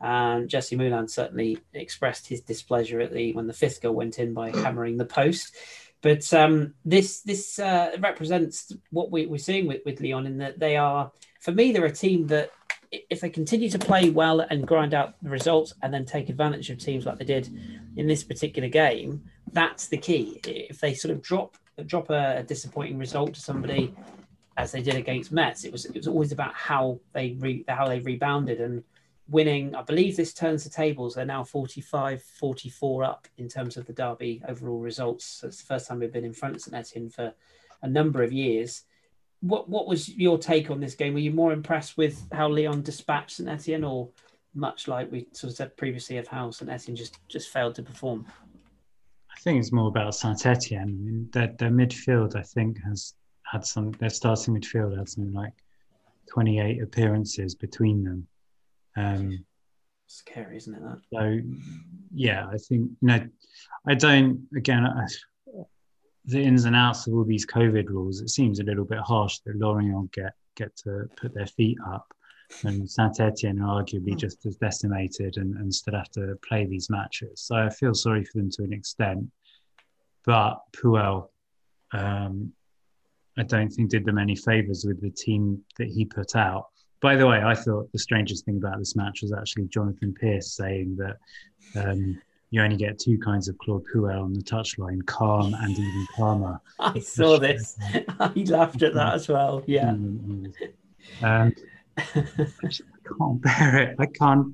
[0.01, 4.33] And Jessy Moulin certainly expressed his displeasure at the when the fifth goal went in
[4.33, 5.55] by hammering the post.
[6.01, 10.59] But um, this this uh, represents what we, we're seeing with, with Lyon in that
[10.59, 12.51] they are, for me, they're a team that
[12.91, 16.69] if they continue to play well and grind out the results and then take advantage
[16.69, 17.49] of teams like they did
[17.97, 20.39] in this particular game, that's the key.
[20.45, 23.93] If they sort of drop drop a, a disappointing result to somebody,
[24.57, 27.87] as they did against Metz, it was it was always about how they re, how
[27.87, 28.83] they rebounded and
[29.29, 29.75] winning.
[29.75, 31.15] I believe this turns the tables.
[31.15, 35.25] They're now 45 44 up in terms of the Derby overall results.
[35.25, 37.33] So it's the first time we've been in front of St Etienne for
[37.81, 38.83] a number of years.
[39.41, 41.13] What what was your take on this game?
[41.13, 44.09] Were you more impressed with how Lyon dispatched St Etienne, or
[44.53, 47.83] much like we sort of said previously of how St Etienne just just failed to
[47.83, 48.25] perform?
[49.39, 50.81] I think it's more about Saint Etienne.
[50.81, 53.13] I mean, their, their midfield, I think, has
[53.49, 53.91] had some.
[53.91, 55.53] Their starting midfield had something like
[56.29, 58.27] 28 appearances between them.
[58.97, 59.45] Um,
[60.07, 60.81] Scary, isn't it?
[60.81, 61.01] That.
[61.13, 61.39] So,
[62.13, 63.27] yeah, I think you know,
[63.87, 64.47] I don't.
[64.55, 65.05] Again, I,
[66.25, 68.21] the ins and outs of all these COVID rules.
[68.21, 72.11] It seems a little bit harsh that Lorient get get to put their feet up,
[72.63, 74.17] and Saint Etienne are arguably mm.
[74.17, 77.41] just as decimated and, and still have to play these matches.
[77.41, 79.25] So I feel sorry for them to an extent,
[80.25, 81.29] but Puel,
[81.91, 82.51] um,
[83.37, 86.67] I don't think did them any favors with the team that he put out.
[87.01, 90.51] By the way, I thought the strangest thing about this match was actually Jonathan Pearce
[90.53, 91.17] saying that
[91.75, 96.07] um, you only get two kinds of Claude Puel on the touchline, calm and even
[96.15, 96.59] calmer.
[96.79, 97.77] I saw this.
[98.19, 99.63] I laughed at that as well.
[99.65, 99.91] Yeah.
[99.91, 100.53] Mm,
[101.21, 101.23] mm.
[101.23, 101.55] Um,
[101.97, 103.95] I, just, I can't bear it.
[103.99, 104.53] I can't.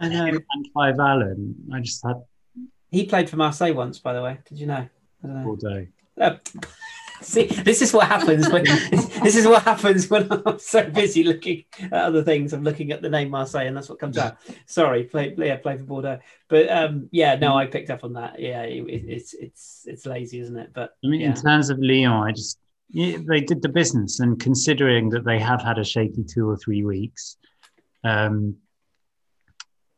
[0.00, 0.26] I know.
[0.54, 2.22] And Clive Allen, I just had.
[2.90, 4.38] He played for Marseille once, by the way.
[4.48, 4.74] Did you know?
[4.74, 5.48] I don't know.
[5.48, 5.88] All day.
[6.20, 6.36] Uh,
[7.22, 8.64] See, this is what happens when
[9.22, 12.52] this is what happens when I'm so busy looking at other things.
[12.52, 14.36] I'm looking at the name Marseille, and that's what comes out.
[14.66, 16.18] Sorry, play, yeah, play for Bordeaux.
[16.48, 18.40] But um, yeah, no, I picked up on that.
[18.40, 20.70] Yeah, it, it's it's it's lazy, isn't it?
[20.74, 21.28] But I mean, yeah.
[21.28, 22.58] in terms of Lyon, I just
[22.90, 26.56] yeah, they did the business, and considering that they have had a shaky two or
[26.56, 27.36] three weeks,
[28.02, 28.56] um,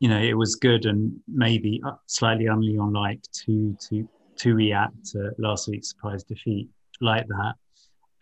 [0.00, 5.66] you know, it was good and maybe slightly un-Lyon-like to to to react to last
[5.66, 6.68] week's surprise defeat
[7.00, 7.54] like that,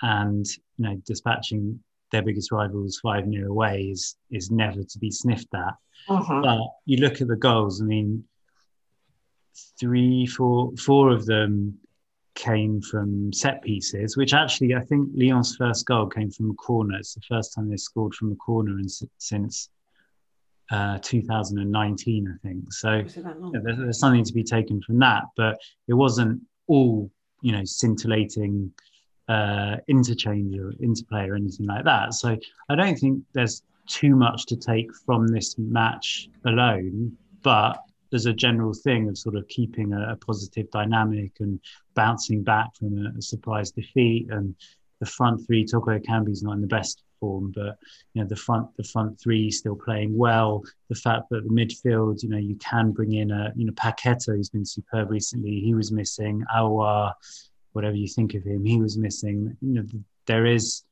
[0.02, 5.10] and you know, dispatching their biggest rivals five 0 away is is never to be
[5.10, 5.74] sniffed at.
[6.08, 6.40] Uh-huh.
[6.42, 7.80] But you look at the goals.
[7.80, 8.24] I mean,
[9.78, 11.78] three, four, four of them
[12.34, 16.98] came from set pieces, which actually I think Lyon's first goal came from a corner.
[16.98, 19.70] It's the first time they scored from a corner and since
[20.70, 22.72] uh, 2019, I think.
[22.72, 25.58] So yeah, there's, there's, something to be taken from that, but
[25.88, 27.10] it wasn't all
[27.44, 28.72] you know scintillating
[29.28, 32.14] uh, interchange or interplay or anything like that.
[32.14, 32.36] So
[32.70, 37.78] I don't think there's too much to take from this match alone, but
[38.10, 41.60] there's a general thing of sort of keeping a, a positive dynamic and
[41.94, 44.26] bouncing back from a, a, surprise defeat.
[44.30, 44.54] And
[45.00, 47.76] the front three, Toko Ekambi's not in the best form, but
[48.12, 50.62] you know the front the front three still playing well.
[50.88, 54.36] The fact that the midfield, you know, you can bring in a you know Paqueta
[54.36, 55.60] who's been superb recently.
[55.60, 56.44] He was missing.
[56.54, 57.12] Aouar,
[57.72, 59.56] whatever you think of him, he was missing.
[59.60, 59.86] You know,
[60.26, 60.84] there is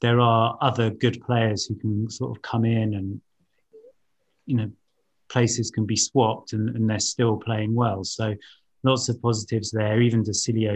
[0.00, 3.20] there are other good players who can sort of come in and
[4.46, 4.70] you know
[5.28, 8.04] places can be swapped and, and they're still playing well.
[8.04, 8.34] So
[8.84, 10.00] lots of positives there.
[10.00, 10.32] Even De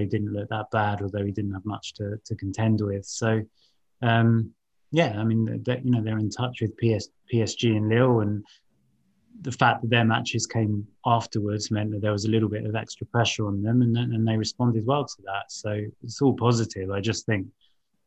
[0.06, 3.04] didn't look that bad, although he didn't have much to, to contend with.
[3.04, 3.42] So
[4.02, 4.50] um,
[4.90, 8.44] yeah, I mean, you know, they're in touch with PS, PSG and Lille, and
[9.42, 12.74] the fact that their matches came afterwards meant that there was a little bit of
[12.74, 15.50] extra pressure on them, and and they responded well to that.
[15.50, 16.90] So it's all positive.
[16.90, 17.46] I just think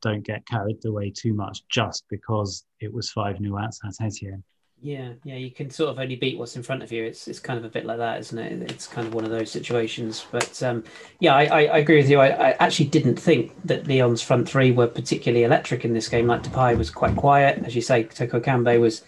[0.02, 4.44] don't get carried away too much just because it was five new at Saint Etienne.
[4.84, 7.04] Yeah, yeah, you can sort of only beat what's in front of you.
[7.04, 8.72] It's it's kind of a bit like that, isn't it?
[8.72, 10.26] It's kind of one of those situations.
[10.32, 10.84] But um,
[11.20, 12.20] yeah, I, I, I, agree with you.
[12.20, 16.26] I, I, actually didn't think that Lyon's front three were particularly electric in this game.
[16.26, 18.06] Like Depay was quite quiet, as you say.
[18.06, 19.04] Toko Ekambi was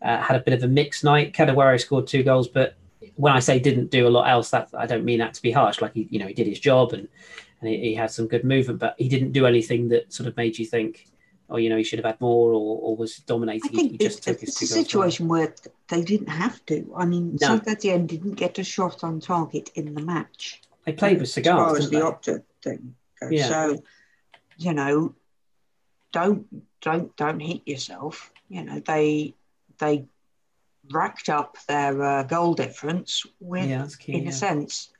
[0.00, 1.34] uh, had a bit of a mixed night.
[1.34, 2.76] Kadewere scored two goals, but
[3.16, 5.50] when I say didn't do a lot else, that I don't mean that to be
[5.50, 5.82] harsh.
[5.82, 7.06] Like he, you know, he did his job and
[7.60, 10.38] and he, he had some good movement, but he didn't do anything that sort of
[10.38, 11.06] made you think
[11.48, 13.70] or you know he should have had more, or, or was dominating.
[13.70, 15.54] I think he just it's, it's a situation where
[15.88, 16.92] they didn't have to.
[16.96, 17.60] I mean, no.
[17.66, 20.60] Etienne didn't get a shot on target in the match.
[20.84, 21.60] They played with cigars.
[21.60, 23.32] As far as the Opta thing goes.
[23.32, 23.48] Yeah.
[23.48, 23.82] So,
[24.56, 25.14] you know,
[26.12, 26.46] don't
[26.80, 28.32] don't don't hit yourself.
[28.48, 29.34] You know, they
[29.78, 30.06] they
[30.90, 34.30] racked up their uh, goal difference with, yeah, key, in yeah.
[34.30, 34.90] a sense,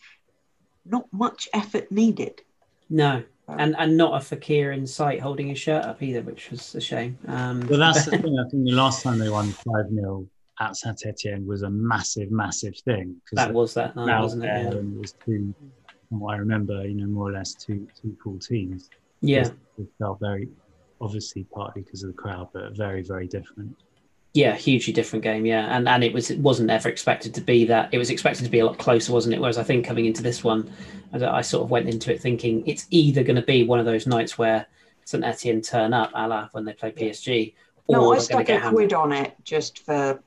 [0.84, 2.42] not much effort needed.
[2.90, 3.22] No,
[3.56, 6.80] and and not a Fekir in sight holding his shirt up either, which was a
[6.80, 7.18] shame.
[7.26, 8.38] Um, well, that's the thing.
[8.38, 10.26] I think the last time they won five 0
[10.61, 13.16] at Saint Etienne was a massive, massive thing.
[13.24, 14.48] Because that was that night, wasn't it?
[14.48, 14.70] Yeah.
[14.70, 15.54] And it was two,
[16.08, 18.90] from what I remember, you know, more or less two two cool teams.
[19.20, 20.48] Yeah, it felt very,
[21.00, 23.74] obviously partly because of the crowd, but very, very different.
[24.38, 25.44] Yeah, hugely different game.
[25.44, 27.88] Yeah, and and it was it wasn't ever expected to be that.
[27.90, 29.40] It was expected to be a lot closer, wasn't it?
[29.40, 30.70] Whereas I think coming into this one,
[31.12, 34.07] I, sort of went into it thinking it's either going to be one of those
[34.07, 34.64] nights where
[35.05, 37.55] St Etienne turn up, a la when they play PSG.
[37.88, 40.22] No, I stuck a quid on it just for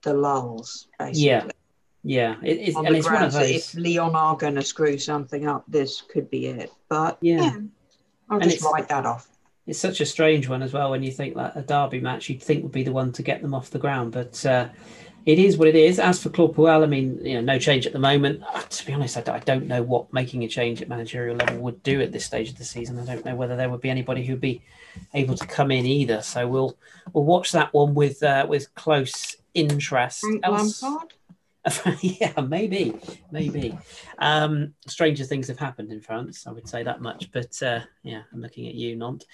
[0.00, 0.88] the lulls.
[0.98, 1.22] Basically.
[1.22, 1.44] Yeah,
[2.02, 3.50] yeah, it, it's, on and it's one of those.
[3.50, 6.72] If Lyon are going to screw something up, this could be it.
[6.88, 7.56] But yeah, yeah
[8.30, 9.28] I'll and just write that off
[9.66, 12.42] it's such a strange one as well when you think that a derby match you'd
[12.42, 14.68] think would be the one to get them off the ground, but uh,
[15.26, 15.98] it is what it is.
[15.98, 18.42] As for Claude Puel, I mean, you know, no change at the moment.
[18.42, 21.58] Uh, to be honest, I, I, don't know what making a change at managerial level
[21.58, 22.98] would do at this stage of the season.
[22.98, 24.62] I don't know whether there would be anybody who'd be
[25.12, 26.22] able to come in either.
[26.22, 26.76] So we'll
[27.12, 30.24] we'll watch that one with uh, with close interest.
[30.42, 31.14] Lampard.
[32.00, 32.94] yeah, maybe,
[33.30, 33.76] maybe.
[34.18, 36.46] Um, stranger things have happened in France.
[36.46, 37.30] I would say that much.
[37.32, 39.26] But uh, yeah, I'm looking at you, Nantes.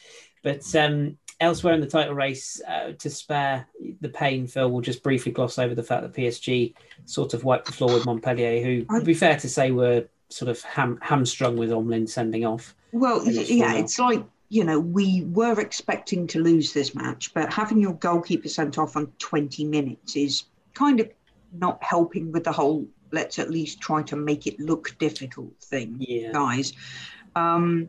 [0.43, 3.67] But um, elsewhere in the title race, uh, to spare
[4.01, 7.67] the pain, Phil will just briefly gloss over the fact that PSG sort of wiped
[7.67, 11.57] the floor with Montpellier, who, to be fair to say, were sort of ham- hamstrung
[11.57, 12.75] with Omlin sending off.
[12.93, 17.81] Well, yeah, it's like you know, we were expecting to lose this match, but having
[17.81, 21.11] your goalkeeper sent off on 20 minutes is kind of
[21.53, 25.97] not helping with the whole let's at least try to make it look difficult thing,
[26.01, 26.33] yeah.
[26.33, 26.73] guys.
[27.35, 27.89] Um,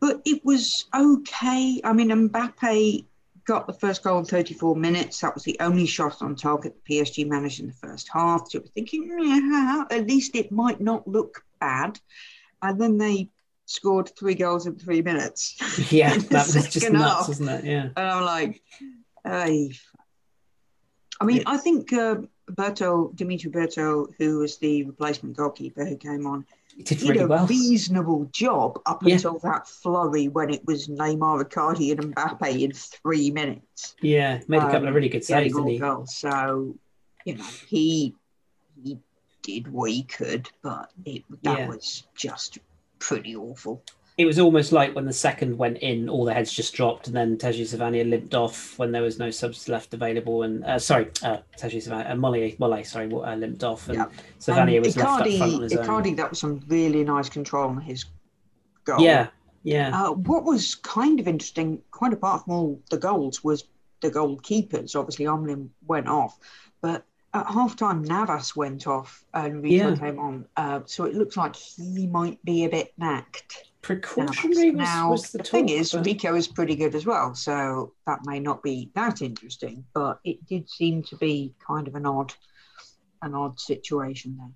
[0.00, 1.80] but it was okay.
[1.84, 3.04] I mean, Mbappe
[3.46, 5.20] got the first goal in 34 minutes.
[5.20, 8.50] That was the only shot on target the PSG managed in the first half.
[8.50, 11.98] So we're thinking, yeah, at least it might not look bad.
[12.62, 13.30] And then they
[13.64, 15.56] scored three goals in three minutes.
[15.92, 17.64] Yeah, that was just nuts, wasn't it?
[17.64, 17.88] Yeah.
[17.96, 18.62] And I'm like,
[19.24, 19.72] hey.
[21.20, 22.16] I mean, I think uh,
[22.50, 26.44] Bertaud, Dimitry Bertaud, who was the replacement goalkeeper who came on,
[26.76, 27.46] he did, did really a well.
[27.46, 29.14] reasonable job up yeah.
[29.14, 33.96] until that flurry when it was Neymar, Icardi, and Mbappe in three minutes.
[34.00, 35.78] Yeah, made a couple um, of really good saves, didn't he?
[35.78, 36.14] Goals.
[36.14, 36.76] So,
[37.24, 38.14] you know, he
[38.82, 38.98] he
[39.42, 41.68] did what he could, but it, that yeah.
[41.68, 42.58] was just
[42.98, 43.82] pretty awful
[44.18, 47.14] it was almost like when the second went in, all the heads just dropped, and
[47.14, 50.42] then Teji Savanier limped off when there was no subs left available.
[50.42, 54.06] And uh, sorry, uh, Teji Savanier, uh, Mollet, Mollet, sorry, uh, limped off, and yeah.
[54.40, 56.16] Savanier um, was Icardi, left up front on his Icardi, own.
[56.16, 58.06] that was some really nice control on his
[58.84, 59.00] goal.
[59.00, 59.28] Yeah,
[59.62, 59.90] yeah.
[59.94, 63.68] Uh, what was kind of interesting, quite apart from all the goals, was
[64.00, 64.96] the goalkeepers.
[64.96, 66.40] Obviously, Omlin went off,
[66.80, 67.04] but
[67.34, 69.96] at halftime Navas went off and Rico yeah.
[69.96, 70.46] came on.
[70.56, 75.30] Uh, so it looks like he might be a bit knacked precautionary was, now, was
[75.30, 76.04] the, the thing is but...
[76.04, 80.44] Rico is pretty good as well so that may not be that interesting but it
[80.46, 82.34] did seem to be kind of an odd
[83.22, 84.50] an odd situation there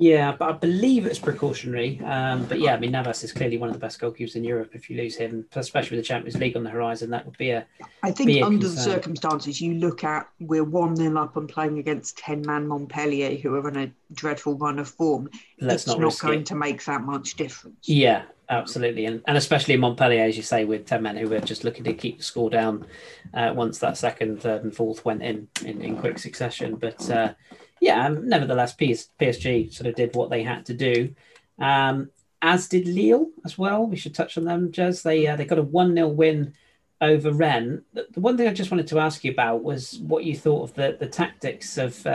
[0.00, 2.00] yeah, but I believe it's precautionary.
[2.04, 4.70] Um, but yeah, I mean, Navas is clearly one of the best goalkeepers in Europe.
[4.72, 7.50] If you lose him, especially with the Champions League on the horizon, that would be
[7.50, 7.66] a.
[8.04, 8.76] I think under concern.
[8.76, 13.34] the circumstances, you look at we're one 0 up and playing against ten man Montpellier,
[13.38, 15.28] who are in a dreadful run of form.
[15.60, 16.46] Let's it's not, not going it.
[16.46, 17.88] to make that much difference.
[17.88, 21.40] Yeah, absolutely, and and especially in Montpellier, as you say, with ten men who were
[21.40, 22.86] just looking to keep the score down
[23.34, 26.76] uh, once that second, third, and fourth went in in, in quick succession.
[26.76, 27.34] But uh,
[27.80, 31.14] yeah, nevertheless, PS, PSG sort of did what they had to do,
[31.58, 32.10] um,
[32.42, 33.86] as did Lille as well.
[33.86, 35.02] We should touch on them, Jez.
[35.02, 36.54] They uh, they got a one 0 win
[37.00, 37.82] over Rennes.
[37.92, 40.70] The, the, one thing I just wanted to ask you about was what you thought
[40.70, 42.06] of the the tactics of.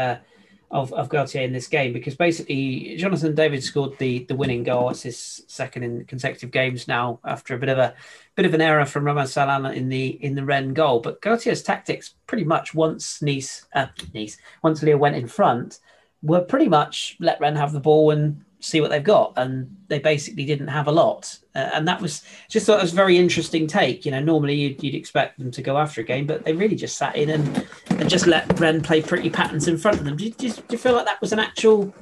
[0.73, 4.89] Of, of Galtier in this game because basically Jonathan David scored the the winning goal.
[4.89, 7.93] It's his second in consecutive games now after a bit of a
[8.33, 10.99] bit of an error from Romain Salin in the in the Rennes goal.
[10.99, 15.79] But Galtier's tactics pretty much once Nice uh, Nice once Lille went in front
[16.23, 19.99] were pretty much let Rennes have the ball and see what they've got, and they
[19.99, 21.37] basically didn't have a lot.
[21.53, 24.05] Uh, and that was just thought it was a very interesting take.
[24.05, 26.75] You know, normally you'd, you'd, expect them to go after a game, but they really
[26.75, 30.15] just sat in and and just let Rennes play pretty patterns in front of them.
[30.15, 31.93] Do you, do you, feel like that was an actual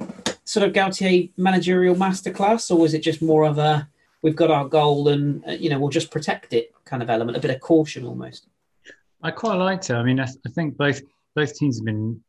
[0.44, 3.88] sort of Galtier managerial masterclass, or was it just more of a
[4.22, 7.36] we've got our goal and uh, you know we'll just protect it kind of element,
[7.36, 8.46] a bit of caution almost.
[9.22, 9.94] I quite liked it.
[9.94, 11.02] I mean, I, I think both
[11.34, 12.22] both teams have been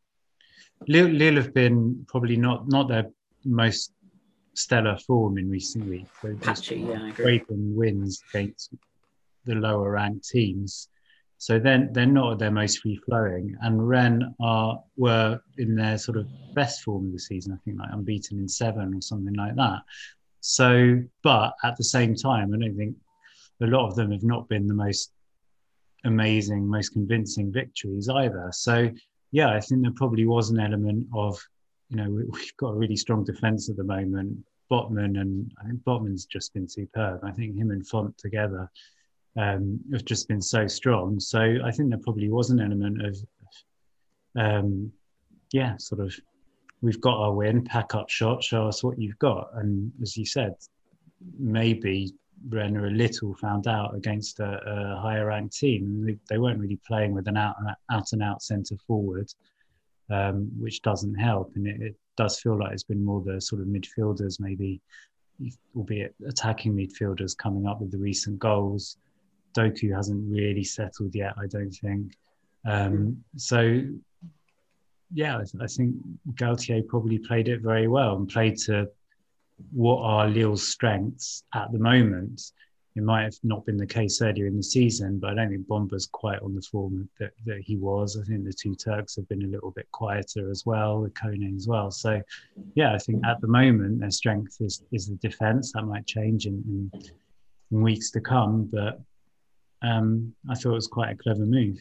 [0.87, 3.09] Lille have been probably not not their
[3.45, 3.91] most
[4.55, 6.09] stellar form in recent weeks.
[6.21, 7.41] So Patchy, yeah, I agree.
[7.49, 8.73] wins against
[9.45, 10.89] the lower ranked teams.
[11.37, 13.57] So then they're not at their most free flowing.
[13.61, 17.79] And Rennes are were in their sort of best form of the season, I think
[17.79, 19.81] like unbeaten in seven or something like that.
[20.39, 22.95] So, but at the same time, I don't think
[23.61, 25.11] a lot of them have not been the most
[26.05, 28.49] amazing, most convincing victories either.
[28.51, 28.89] So
[29.31, 31.41] yeah, I think there probably was an element of,
[31.89, 34.37] you know, we've got a really strong defence at the moment.
[34.71, 37.21] Botman and I think Botman's just been superb.
[37.23, 38.69] I think him and Fonte together
[39.37, 41.19] um, have just been so strong.
[41.19, 43.17] So I think there probably was an element of,
[44.37, 44.91] um,
[45.51, 46.15] yeah, sort of,
[46.81, 49.49] we've got our win, pack up shot, show us what you've got.
[49.53, 50.55] And as you said,
[51.37, 52.13] maybe
[52.49, 56.05] Rennes a little found out against a, a higher ranked team.
[56.05, 57.55] They, they, weren't really playing with an out,
[57.91, 59.31] out and out centre forward,
[60.09, 61.51] um, which doesn't help.
[61.55, 64.79] And it, it, does feel like it's been more the sort of midfielders, maybe,
[65.75, 68.97] albeit attacking midfielders, coming up with the recent goals.
[69.57, 72.15] Doku hasn't really settled yet, I don't think.
[72.65, 73.81] Um, so,
[75.11, 75.95] yeah, I, I think
[76.33, 78.87] Galtier probably played it very well and played to
[79.71, 82.41] what are Lille's strengths at the moment.
[82.95, 85.67] It might have not been the case earlier in the season, but I don't think
[85.67, 88.17] Bamba's quite on the form that, that he was.
[88.17, 91.56] I think the two Turks have been a little bit quieter as well, with Koné
[91.56, 91.89] as well.
[91.89, 92.21] So,
[92.75, 95.71] yeah, I think at the moment their strength is, is the defence.
[95.73, 97.01] That might change in, in,
[97.71, 99.01] in weeks to come, but
[99.82, 101.79] um, I thought it was quite a clever move.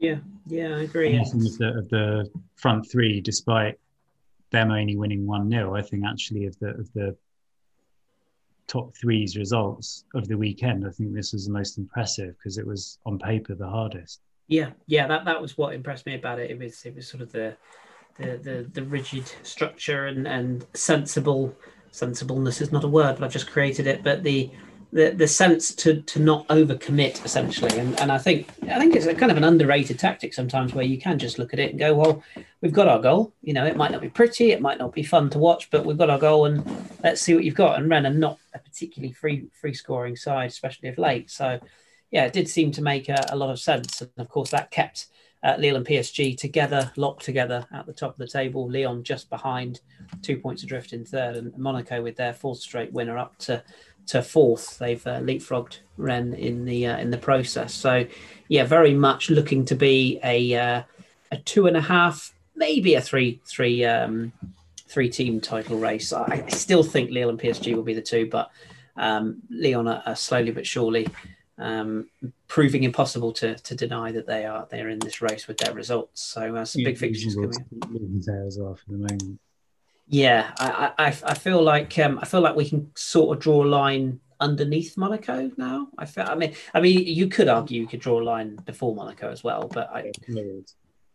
[0.00, 1.16] Yeah, yeah, I agree.
[1.16, 3.78] Of the, of the front three, despite
[4.50, 7.16] them only winning 1 0, I think actually of the, of the
[8.70, 12.66] top three's results of the weekend, I think this was the most impressive because it
[12.66, 14.20] was on paper the hardest.
[14.46, 16.50] Yeah, yeah, that, that was what impressed me about it.
[16.50, 17.56] It was it was sort of the
[18.16, 21.54] the the, the rigid structure and, and sensible
[21.90, 24.04] sensibleness is not a word, but I've just created it.
[24.04, 24.50] But the
[24.92, 27.78] the the sense to to not overcommit essentially.
[27.78, 30.98] And and I think I think it's kind of an underrated tactic sometimes where you
[30.98, 32.22] can just look at it and go well
[32.60, 33.32] we've got our goal.
[33.42, 35.84] You know it might not be pretty it might not be fun to watch but
[35.84, 36.64] we've got our goal and
[37.02, 37.78] let's see what you've got.
[37.78, 41.30] And Rennes are not a particularly free free scoring side especially of late.
[41.30, 41.60] So
[42.10, 44.00] yeah it did seem to make a, a lot of sense.
[44.00, 45.06] And of course that kept
[45.42, 48.70] uh, Lille and PSG together locked together at the top of the table.
[48.70, 49.80] Lyon just behind
[50.22, 53.62] two points adrift in third and Monaco with their fourth straight winner up to
[54.10, 54.78] to fourth.
[54.78, 57.72] They've uh, leapfrogged Rennes in the uh, in the process.
[57.72, 58.06] So,
[58.48, 60.82] yeah, very much looking to be a uh,
[61.30, 64.32] a two and a half, maybe a three three um,
[64.88, 66.12] three team title race.
[66.12, 68.50] I, I, still think Lille and PSG will be the two, but
[68.96, 71.06] um, Lyon are, are slowly but surely
[71.58, 72.08] um,
[72.48, 75.72] proving impossible to to deny that they are they are in this race with their
[75.72, 76.20] results.
[76.22, 78.24] So, uh, some yeah, big fixtures coming.
[78.44, 79.38] As well for the moment.
[80.10, 83.64] Yeah, I, I, I feel like um, I feel like we can sort of draw
[83.64, 85.86] a line underneath Monaco now.
[85.98, 88.92] I feel, I mean, I mean, you could argue you could draw a line before
[88.92, 90.10] Monaco as well, but I,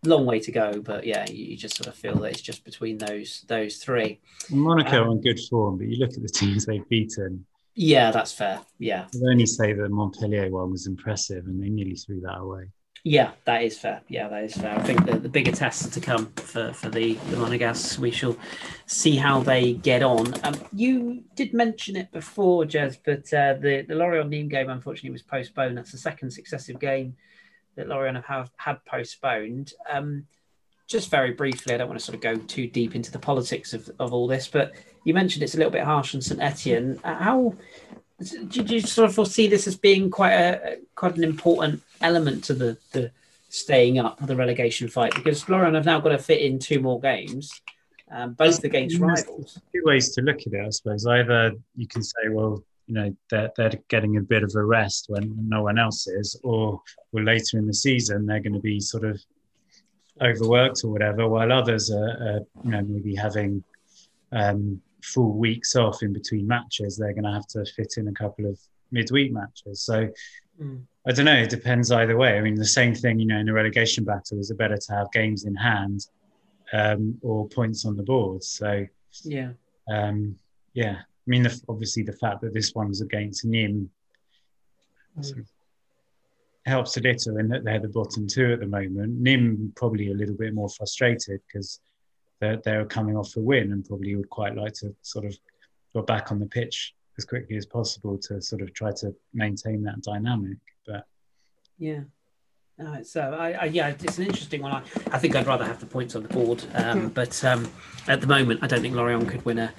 [0.06, 0.80] long way to go.
[0.80, 4.22] But yeah, you just sort of feel that it's just between those those three.
[4.50, 7.46] Monaco um, on good form, but you look at the teams they've beaten.
[7.74, 8.62] Yeah, that's fair.
[8.80, 12.70] Yeah, I only say that Montpellier one was impressive, and they nearly threw that away.
[13.08, 14.02] Yeah, that is fair.
[14.08, 14.76] Yeah, that is fair.
[14.76, 18.00] I think the, the bigger tests to come for, for the, the Monegasques.
[18.00, 18.36] We shall
[18.88, 20.34] see how they get on.
[20.44, 25.12] Um, you did mention it before, Jez, but uh, the, the Lorient Nîmes game unfortunately
[25.12, 25.78] was postponed.
[25.78, 27.16] That's the second successive game
[27.76, 29.74] that Lorient have had postponed.
[29.88, 30.26] Um,
[30.88, 33.76] just very briefly, I don't want to sort of go too deep into the politics
[33.76, 37.00] of, of all this, but you mentioned it's a little bit harsh on St Etienne.
[37.04, 37.54] Uh, how
[38.20, 42.54] did you sort of foresee this as being quite a quite an important element to
[42.54, 43.12] the the
[43.50, 47.00] staying up the relegation fight because Lorient have now got to fit in two more
[47.00, 47.62] games,
[48.12, 49.60] um, both against rivals.
[49.74, 51.06] Two ways to look at it, I suppose.
[51.06, 55.06] Either you can say, well, you know, they're, they're getting a bit of a rest
[55.08, 58.80] when no one else is, or well, later in the season they're going to be
[58.80, 59.22] sort of
[60.22, 63.64] overworked or whatever, while others are, are you know, maybe having
[64.32, 64.82] um,
[65.14, 68.46] full weeks off in between matches, they're going to have to fit in a couple
[68.46, 68.60] of
[68.92, 69.82] midweek matches.
[69.82, 70.10] So
[70.62, 70.82] mm.
[71.08, 71.36] I don't know.
[71.36, 72.38] It depends either way.
[72.38, 74.92] I mean, the same thing, you know, in a relegation battle, is it better to
[74.94, 76.08] have games in hand
[76.74, 78.44] um, or points on the board?
[78.44, 78.86] So
[79.24, 79.52] yeah,
[79.88, 80.36] um,
[80.74, 80.98] yeah.
[80.98, 83.88] I mean, the, obviously, the fact that this one was against Nîmes
[85.20, 85.46] mm.
[86.66, 89.24] helps a little in that they're the bottom two at the moment.
[89.24, 91.80] Nîmes probably a little bit more frustrated because
[92.40, 95.38] they're, they're coming off a win and probably would quite like to sort of
[95.94, 99.82] go back on the pitch as quickly as possible to sort of try to maintain
[99.84, 100.58] that dynamic.
[100.86, 101.06] But
[101.78, 102.02] yeah.
[102.78, 104.74] No, so I, I, yeah, it's an interesting one.
[104.74, 107.72] I, I think I'd rather have the points on the board, um, but um,
[108.10, 109.74] at the moment, I don't think Lorient could win a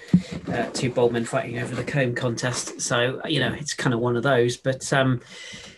[0.49, 2.81] uh, two bold men fighting over the comb contest.
[2.81, 4.57] So you know, it's kind of one of those.
[4.57, 5.21] But um,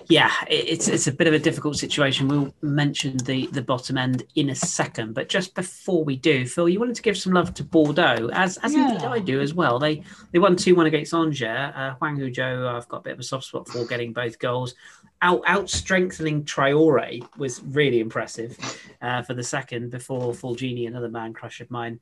[0.08, 2.28] yeah, it's it's a bit of a difficult situation.
[2.28, 6.68] We'll mention the the bottom end in a second, but just before we do, Phil,
[6.68, 8.92] you wanted to give some love to Bordeaux, as as yeah.
[8.92, 9.80] indeed I do as well.
[9.80, 11.72] They they won two one against Angers.
[11.74, 14.76] Uh, Hwang Ui-jo, I've got a bit of a soft spot for getting both goals.
[15.20, 18.56] Out out strengthening Triore was really impressive
[19.02, 21.98] uh, for the second before Fulgini, another man crush of mine,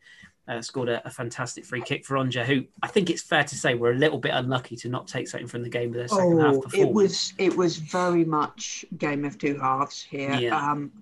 [0.49, 3.55] uh, scored a, a, fantastic free kick for Angers, who I think it's fair to
[3.55, 6.09] say were a little bit unlucky to not take something from the game with their
[6.09, 6.75] second oh, half performance.
[6.75, 10.35] It was it was very much game of two halves here.
[10.35, 10.57] Yeah.
[10.57, 10.93] Um,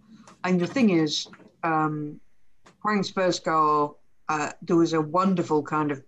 [0.44, 1.28] and the thing is,
[1.62, 2.20] um,
[3.14, 3.98] first goal,
[4.28, 6.02] uh, there was a wonderful kind of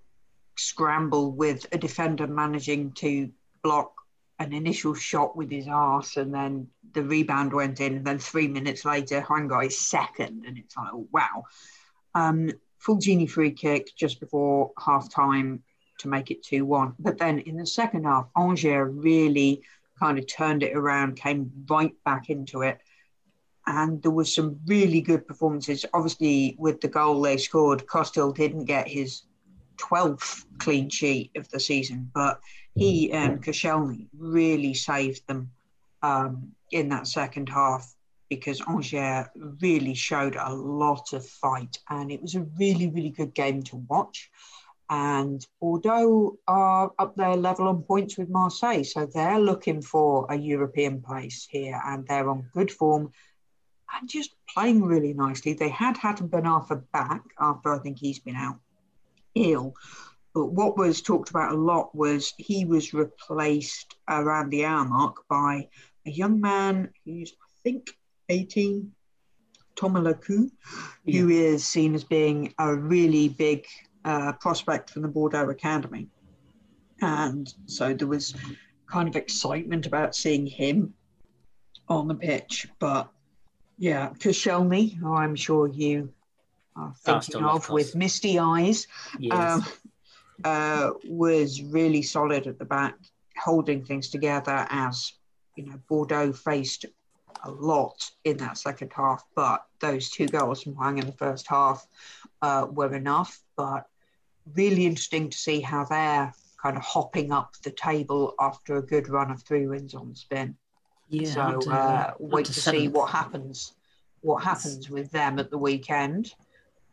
[0.57, 3.31] scramble with a defender managing to
[3.63, 3.96] block
[4.39, 8.49] an initial shot with his ass and then the rebound went in, and then three
[8.49, 11.45] minutes later, Hwang got his second, and it's like, oh, wow.
[12.15, 12.51] Um,
[12.85, 15.63] Fulgini free kick just before half time
[15.99, 16.95] to make it 2 1.
[16.99, 19.63] But then in the second half, Angers really
[19.99, 22.79] kind of turned it around, came right back into it.
[23.67, 25.85] And there was some really good performances.
[25.93, 29.23] Obviously, with the goal they scored, Costil didn't get his
[29.77, 32.41] 12th clean sheet of the season, but
[32.75, 35.51] he and Koscielny really saved them
[36.03, 37.95] um, in that second half
[38.29, 39.27] because Angers
[39.61, 43.77] really showed a lot of fight and it was a really, really good game to
[43.77, 44.31] watch.
[44.89, 50.37] And Bordeaux are up there level on points with Marseille, so they're looking for a
[50.37, 53.11] European place here and they're on good form
[53.99, 55.55] and just playing really nicely.
[55.55, 58.59] They had Hatem Ben Arfa back after I think he's been out
[59.37, 59.75] ill.
[60.35, 65.25] But what was talked about a lot was he was replaced around the hour mark
[65.29, 65.69] by
[66.07, 67.91] a young man who's, I think,
[68.29, 68.93] 18,
[69.77, 70.51] Thomas Lecou,
[71.05, 71.21] yeah.
[71.21, 73.67] who is seen as being a really big
[74.05, 76.09] uh, prospect from the Bordeaux Academy.
[77.01, 78.35] And so there was
[78.91, 80.95] kind of excitement about seeing him
[81.89, 82.69] on the pitch.
[82.79, 83.09] But
[83.79, 86.13] yeah, Koscielny, who I'm sure you
[86.77, 88.87] are thinking of, of with misty eyes,
[89.19, 89.33] yes.
[89.33, 89.65] um,
[90.45, 92.95] uh, was really solid at the back,
[93.37, 95.13] holding things together as
[95.57, 96.85] you know Bordeaux faced
[97.45, 101.47] a lot in that second half, but those two goals from Hwang in the first
[101.47, 101.87] half
[102.43, 103.41] uh, were enough.
[103.57, 103.87] But
[104.55, 109.09] really interesting to see how they're kind of hopping up the table after a good
[109.09, 110.57] run of three wins on the spin.
[111.09, 113.73] Yeah, so uh, wait to, to see what happens.
[114.23, 116.35] What happens with them at the weekend?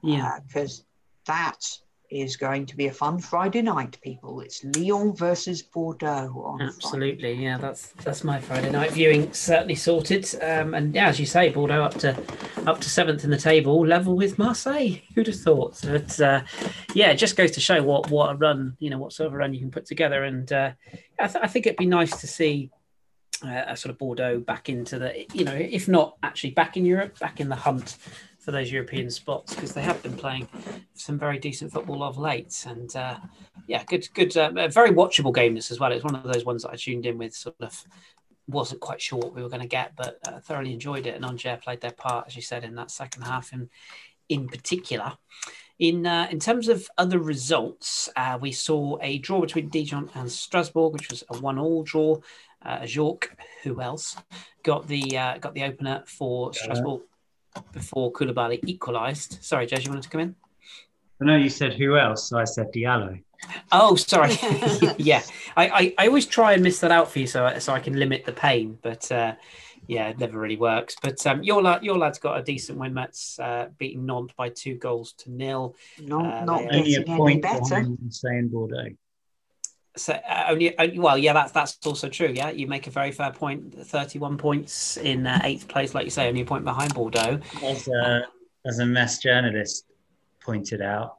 [0.04, 0.84] Yeah, because uh,
[1.28, 1.66] that
[2.14, 4.41] is going to be a fun Friday night, people.
[4.41, 6.58] It's Lyon versus Bordeaux.
[6.62, 7.43] Absolutely, Friday.
[7.43, 10.28] yeah, that's that's my Friday night viewing certainly sorted.
[10.41, 12.16] Um, and yeah, as you say, Bordeaux up to
[12.68, 14.99] up to seventh in the table, level with Marseille.
[15.16, 15.80] Who'd have thought?
[15.84, 16.41] But uh,
[16.93, 19.34] yeah, it just goes to show what what a run you know what sort of
[19.34, 20.24] run you can put together.
[20.24, 20.72] And uh,
[21.20, 22.70] I, th- I think it'd be nice to see.
[23.43, 26.86] Uh, a sort of Bordeaux back into the, you know, if not actually back in
[26.86, 27.97] Europe, back in the hunt
[28.44, 30.48] for those European spots because they have been playing
[30.96, 32.66] some very decent football of late.
[32.68, 33.18] And uh,
[33.68, 35.94] yeah, good, good, uh, very watchable game this as well.
[35.94, 37.82] It's one of those ones that I tuned in with, sort of
[38.48, 41.16] wasn't quite sure what we were going to get, but uh, thoroughly enjoyed it.
[41.16, 43.70] And Angers played their part, as you said, in that second half, in
[44.28, 45.14] in particular.
[45.80, 50.30] In uh, in terms of other results, uh, we saw a draw between Dijon and
[50.30, 52.18] Strasbourg, which was a one-all draw.
[52.62, 53.26] Uh, Jork,
[53.64, 54.16] who else,
[54.64, 57.02] got the uh, got the opener for Strasbourg
[57.72, 59.38] before Koulibaly equalised.
[59.41, 60.36] Sorry, Jez, you wanted to come in?
[61.22, 63.22] I know you said who else, so I said Diallo.
[63.72, 64.36] Oh, sorry.
[64.97, 65.22] yeah,
[65.56, 67.93] I, I, I, always try and miss that out for you, so so I can
[67.93, 68.78] limit the pain.
[68.82, 69.36] But uh,
[69.88, 70.95] yeah, it never really works.
[71.01, 72.93] But um, your lad, your lad's got a decent win.
[72.93, 75.76] Metz uh, beating Nantes by two goals to nil.
[75.99, 77.86] No, uh, not only a point better.
[78.10, 78.95] Saying Bordeaux
[79.96, 82.50] so uh, only, only, well yeah that's that's also true yeah.
[82.50, 86.28] You make a very fair point 31 points in uh, eighth place like you say
[86.28, 87.39] only a point behind bordeaux.
[87.64, 88.28] As a,
[88.66, 89.86] as a Metz journalist
[90.44, 91.18] pointed out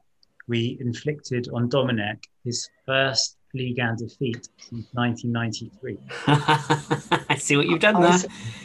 [0.48, 5.98] we inflicted on Domenech his first league and defeat since 1993
[7.28, 8.18] i see what you've done there.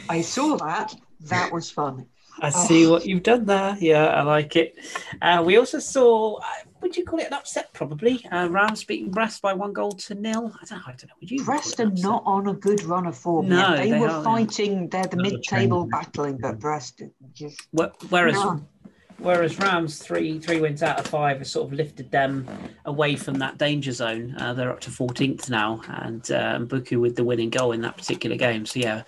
[0.08, 0.94] I, I saw that.
[1.28, 2.06] That was fun.
[2.40, 3.76] I see what you've done there.
[3.78, 4.74] Yeah, I like it.
[5.20, 6.42] Uh, we also saw, uh,
[6.80, 7.72] would you call it an upset?
[7.72, 8.24] Probably.
[8.26, 10.52] Uh, Reims beating Brest by one goal to nil.
[10.60, 11.14] I don't, I don't know.
[11.20, 11.44] Would you?
[11.44, 13.48] Brest are not on a good run of form.
[13.48, 14.88] No, they, they, were are, fighting.
[14.88, 17.02] They're the mid-table battling, but Brest
[17.34, 17.60] just.
[17.72, 18.64] Whereas, no.
[19.18, 22.46] whereas Reims three three wins out of five has sort of lifted them
[22.84, 24.34] away from that danger zone.
[24.38, 27.96] Uh, they're up to 14th now, and uh, Buku with the winning goal in that
[27.96, 28.66] particular game.
[28.66, 29.02] So yeah,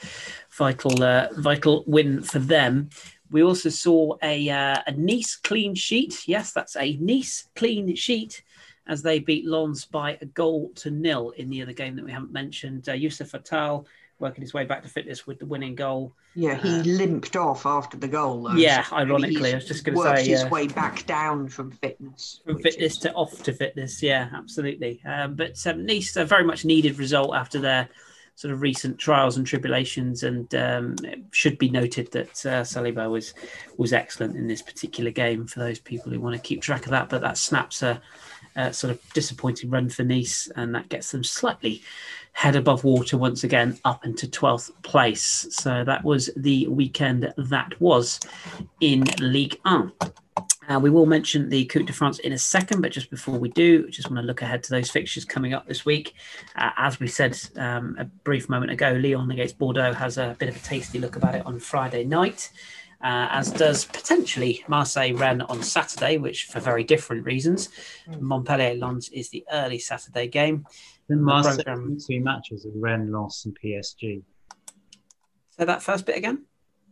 [0.50, 2.90] vital uh, vital win for them.
[3.32, 6.28] We also saw a uh, a Nice clean sheet.
[6.28, 8.42] Yes, that's a Nice clean sheet
[8.86, 12.12] as they beat Lens by a goal to nil in the other game that we
[12.12, 12.88] haven't mentioned.
[12.88, 13.86] Uh, Youssef Attal
[14.18, 16.14] working his way back to fitness with the winning goal.
[16.34, 18.44] Yeah, he uh, limped off after the goal.
[18.44, 21.48] Though, yeah, so ironically, I was just going to say his uh, way back down
[21.48, 22.40] from fitness.
[22.44, 22.98] From fitness is...
[22.98, 24.02] to off to fitness.
[24.02, 25.02] Yeah, absolutely.
[25.04, 27.88] Um, but um, Nice a very much needed result after their
[28.34, 33.10] sort of recent trials and tribulations, and um, it should be noted that uh, Saliba
[33.10, 33.34] was
[33.76, 35.46] was excellent in this particular game.
[35.46, 38.00] For those people who want to keep track of that, but that snaps a
[38.56, 41.82] uh, sort of disappointing run for Nice, and that gets them slightly
[42.32, 45.46] head above water once again up into 12th place.
[45.50, 48.18] So that was the weekend that was
[48.80, 49.92] in League 1.
[50.68, 53.48] Uh, we will mention the Coupe de France in a second, but just before we
[53.50, 56.14] do, just want to look ahead to those fixtures coming up this week.
[56.54, 60.48] Uh, as we said um, a brief moment ago, Lyon against Bordeaux has a bit
[60.48, 62.50] of a tasty look about it on Friday night
[63.02, 67.68] uh, as does potentially Marseille Rennes on Saturday, which for very different reasons.
[68.08, 68.20] Mm.
[68.20, 70.66] Montpellier Lens is the early Saturday game.
[71.08, 71.98] The Marseille program...
[71.98, 74.22] two matches of Rennes, Lens, and PSG.
[75.50, 76.44] So that first bit again.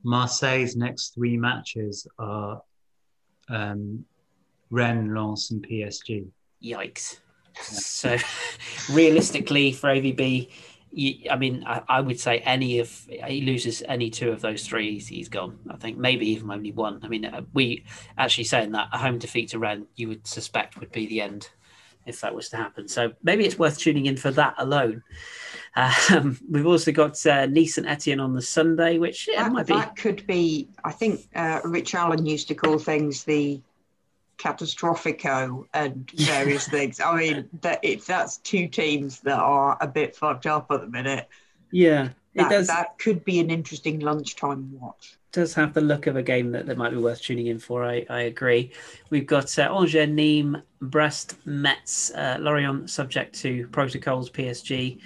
[0.02, 2.60] Marseille's next three matches are
[3.50, 4.04] um,
[4.70, 6.26] Rennes, Lens, and PSG.
[6.62, 7.18] Yikes!
[7.60, 8.16] So
[8.92, 10.48] realistically, for AVB,
[11.30, 14.98] I mean, I, I, would say any of he loses any two of those three,
[14.98, 15.58] he's, gone.
[15.70, 17.00] I think maybe even only one.
[17.02, 17.84] I mean, uh, we
[18.18, 21.48] actually saying that a home defeat to Rennes, you would suspect would be the end
[22.06, 22.88] if that was to happen.
[22.88, 25.02] So maybe it's worth tuning in for that alone.
[25.76, 29.66] Um, we've also got uh, Nice and Etienne on the Sunday, which yeah, that, might
[29.66, 29.74] be.
[29.74, 30.68] That could be.
[30.84, 33.60] I think uh, Rich Allen used to call things the
[34.38, 37.00] catastrophico and various things.
[37.00, 40.88] I mean, that if that's two teams that are a bit fucked up at the
[40.88, 41.28] minute.
[41.72, 42.66] Yeah, that.
[42.66, 45.16] That could be an interesting lunchtime watch.
[45.32, 47.84] Does have the look of a game that, that might be worth tuning in for.
[47.84, 48.72] I, I agree.
[49.10, 54.98] We've got uh, Angers, Nîmes, Brest, Metz, uh, Lorient, subject to protocols, PSG.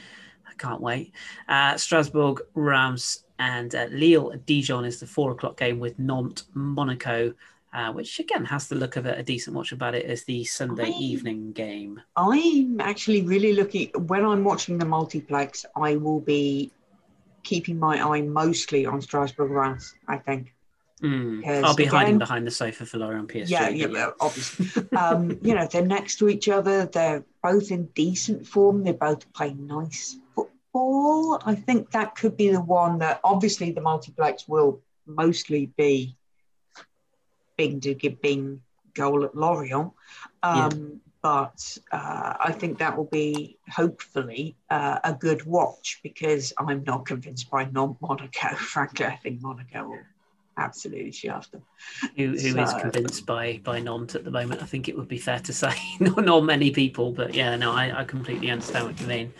[0.49, 1.12] I can't wait.
[1.49, 7.35] Uh, Strasbourg, Reims, and uh, Lille, Dijon is the four o'clock game with Nantes, Monaco,
[7.75, 10.45] uh, which again has the look of a, a, decent watch about it as the
[10.45, 12.01] Sunday I, evening game.
[12.16, 15.66] I'm actually really looking when I'm watching the multiplex.
[15.75, 16.70] I will be
[17.45, 19.95] keeping my eye mostly on Strasbourg Reims.
[20.09, 20.55] I think.
[21.03, 21.47] Mm.
[21.63, 23.51] I'll be again, hiding behind the sofa for Lorient PSG.
[23.51, 24.11] Yeah, yeah, yeah.
[24.21, 24.83] obviously.
[24.97, 26.87] um, you know, they're next to each other.
[26.87, 28.85] They're both in decent form.
[28.85, 31.43] They're both play nice football.
[31.45, 36.17] I think that could be the one that obviously the multiplex will mostly be
[37.57, 38.63] Bing to give Bing
[38.95, 39.93] goal at Lorient.
[40.43, 41.01] Um.
[41.25, 47.07] But uh, I think that will be hopefully uh, a good watch because I'm not
[47.07, 48.55] convinced by Nantes Monaco.
[48.57, 50.03] Frankly, I think Monaco will
[50.57, 51.63] absolutely them.
[52.17, 54.63] Who, who so, is convinced by by Nantes at the moment?
[54.63, 57.73] I think it would be fair to say not, not many people, but yeah, no,
[57.73, 59.33] I, I completely understand what you mean.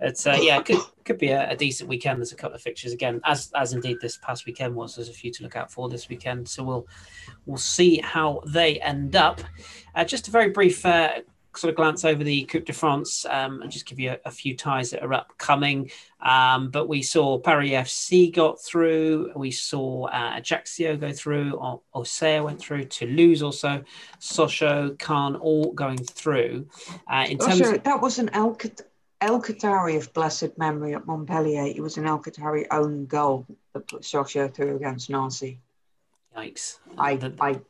[0.00, 2.18] It's uh, yeah, it could could be a, a, decent weekend.
[2.18, 4.96] There's a couple of fixtures again, as as indeed this past weekend was.
[4.96, 6.86] There's a few to look out for this weekend, so we'll
[7.46, 9.40] we'll see how they end up.
[9.94, 11.20] Uh, just a very brief uh,
[11.56, 14.30] sort of glance over the Coupe de France um, and just give you a, a,
[14.30, 15.90] few ties that are upcoming.
[16.20, 19.32] Um, but we saw Paris FC got through.
[19.36, 21.58] We saw uh, Ajaccio go through.
[21.60, 22.86] O- Auxerre went through.
[22.86, 23.84] Toulouse also.
[24.20, 26.66] Sochaux, Caen all going through.
[27.06, 31.64] Uh, in terms of- that was an El, Kaoutari of blessed memory at Montpellier.
[31.66, 35.60] It was an El Kaoutari own goal that Sochaux threw against Nancy.
[36.36, 36.78] Yikes.
[36.96, 37.60] I, I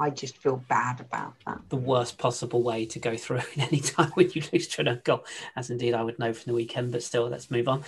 [0.00, 1.60] I just feel bad about that.
[1.68, 5.00] The worst possible way to go through in any time when you lose to an
[5.04, 5.24] goal,
[5.56, 7.84] as indeed I would know from the weekend, but still, let's move on.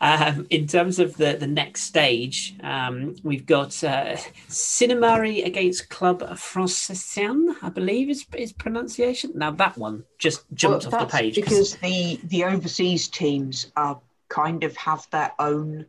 [0.00, 4.16] Um, in terms of the, the next stage, um, we've got uh,
[4.48, 9.32] Sinnamary against Club Franciscain, I believe is, is pronunciation.
[9.34, 11.36] Now, that one just jumped well, off the page.
[11.36, 13.98] Because the, the overseas teams are
[14.28, 15.86] kind of have their own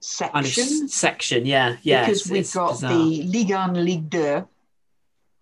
[0.00, 0.88] section.
[0.88, 2.02] section, yeah, yeah.
[2.02, 2.92] Because it's, we've it's got bizarre.
[2.92, 4.48] the Ligue 1, Ligue 2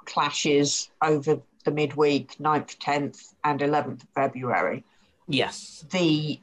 [0.05, 4.85] clashes over the midweek, 9th, 10th, and 11th of February.
[5.29, 5.85] Yes.
[5.91, 6.41] The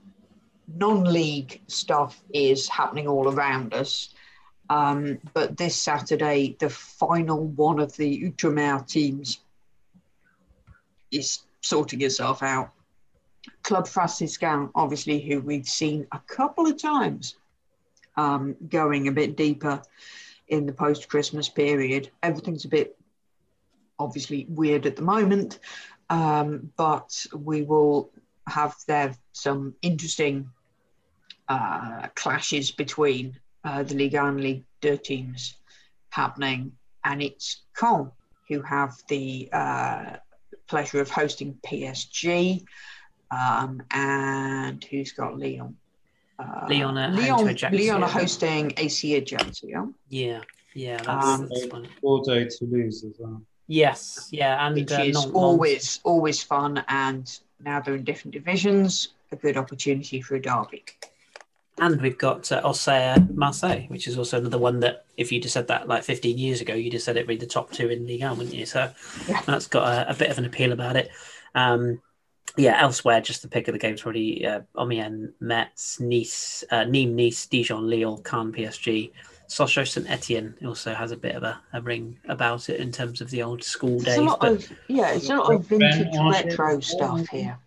[0.68, 4.14] non league stuff is happening all around us.
[4.70, 9.40] Um, but this Saturday, the final one of the Outremer teams
[11.12, 12.72] is sorting itself out.
[13.62, 17.36] Club Franciscain, obviously, who we've seen a couple of times
[18.16, 19.82] um, going a bit deeper
[20.48, 22.12] in the post Christmas period.
[22.22, 22.98] Everything's a bit
[24.00, 25.60] obviously weird at the moment,
[26.10, 28.10] um, but we will
[28.48, 30.50] have there some interesting
[31.48, 35.56] uh, clashes between uh, the Liga and League Two teams
[36.10, 36.74] happening,
[37.06, 38.12] and it's Caen
[38.50, 40.18] who have the uh,
[40.68, 42.66] pleasure of hosting PSG,
[43.32, 45.78] um, and who's got Lyon.
[46.40, 49.94] Uh, Lyon, are Lyon, Lyon are hosting AC Ajaccio.
[50.10, 50.42] Yeah,
[50.74, 50.98] yeah, yeah.
[50.98, 51.90] That's, um, that's funny.
[52.02, 53.42] Bordeaux Toulouse as well.
[53.68, 56.84] Yes, yeah, and which uh, is always always fun.
[56.88, 60.84] And now they're in different divisions, a good opportunity for a derby.
[61.80, 65.52] And we've got uh, Auxerre Marseille, which is also another one that, if you'd have
[65.52, 67.90] said that like 15 years ago, you'd have said it would be the top two
[67.90, 68.68] in Ligue 1, wouldn't you?
[68.68, 68.92] So
[69.28, 69.42] yeah.
[69.48, 71.10] that's got a, a, bit of an appeal about it.
[71.56, 72.00] Um,
[72.58, 77.14] yeah, elsewhere, just the pick of the games probably uh, Amiens, Metz, Nice, uh, Nîmes,
[77.14, 79.12] Nice, Dijon, Lille, Caen, PSG,
[79.48, 83.22] Sochaux St Etienne also has a bit of a, a, ring about it in terms
[83.22, 84.18] of the old school days.
[84.40, 84.52] but...
[84.52, 87.58] of, yeah, it's a lot of vintage retro stuff here.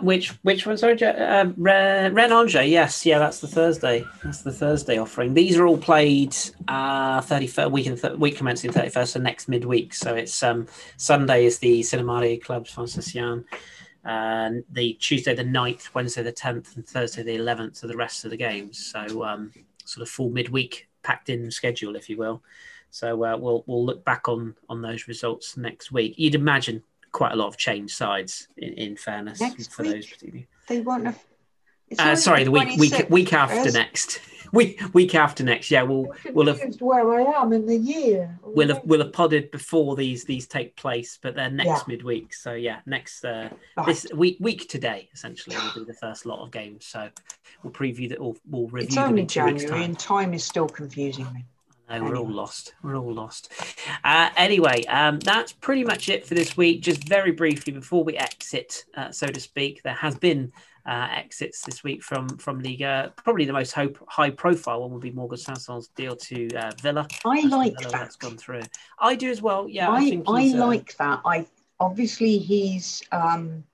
[0.00, 0.78] Which which one?
[0.78, 2.68] Sorry, Rennes Angers.
[2.68, 4.06] Yes, yeah, that's the Thursday.
[4.24, 5.34] That's the Thursday offering.
[5.34, 6.34] These are all played
[6.68, 9.92] uh, thirty first week and th- week commencing thirty first, so next midweek.
[9.92, 13.44] So it's um, Sunday is the Sinnamary Club Franciscain,
[14.04, 18.24] and the Tuesday the 9th, Wednesday the tenth, and Thursday the eleventh are the rest
[18.24, 18.92] of the games.
[18.92, 19.52] So um,
[19.84, 22.42] sort of full midweek packed in schedule, if you will.
[22.90, 26.14] So uh, we'll we'll look back on on those results next week.
[26.16, 26.82] You'd imagine
[27.12, 28.48] quite a lot of change sides.
[28.56, 30.48] In, in fairness, next for week, those particularly.
[30.68, 31.24] They won't have.
[31.98, 34.20] Uh, sorry, the week week week after next.
[34.52, 35.70] Week week after next.
[35.70, 38.38] Yeah, we'll we'll have where I am in the year.
[38.42, 41.82] We'll have we'll have podded before these these take place, but they're next yeah.
[41.86, 42.34] midweek.
[42.34, 43.86] So yeah, next uh, right.
[43.86, 46.86] this week week today essentially will be the first lot of games.
[46.86, 47.08] So
[47.62, 48.20] we'll preview that.
[48.20, 48.88] We'll, we'll review.
[48.88, 51.44] It's only January, and time is still confusing me.
[51.90, 52.74] No, we're all lost.
[52.84, 53.52] We're all lost.
[54.04, 56.82] Uh, anyway, um, that's pretty much it for this week.
[56.82, 60.52] Just very briefly before we exit, uh, so to speak, there has been
[60.86, 63.12] uh, exits this week from from Liga.
[63.16, 67.06] Probably the most hope, high profile one would be Morgan Sanson's deal to uh, Villa.
[67.24, 67.98] I like Villa that.
[68.00, 68.62] That's gone through.
[68.98, 69.68] I do as well.
[69.68, 71.20] Yeah, I, I, I uh, like that.
[71.24, 71.46] I
[71.78, 73.64] obviously he's um,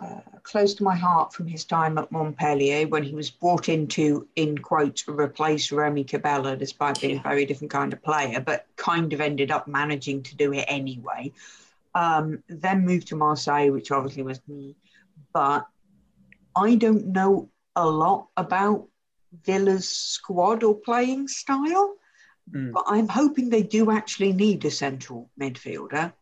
[0.00, 3.86] uh, close to my heart from his time at Montpellier when he was brought in
[3.88, 8.66] to, in quotes, replace Remy Cabella, despite being a very different kind of player, but
[8.76, 11.32] kind of ended up managing to do it anyway.
[11.94, 14.74] Um, then moved to Marseille, which obviously was me.
[15.32, 15.66] But
[16.60, 18.88] I don't know a lot about
[19.44, 21.96] Villa's squad or playing style,
[22.50, 22.72] mm.
[22.72, 26.12] but I'm hoping they do actually need a central midfielder.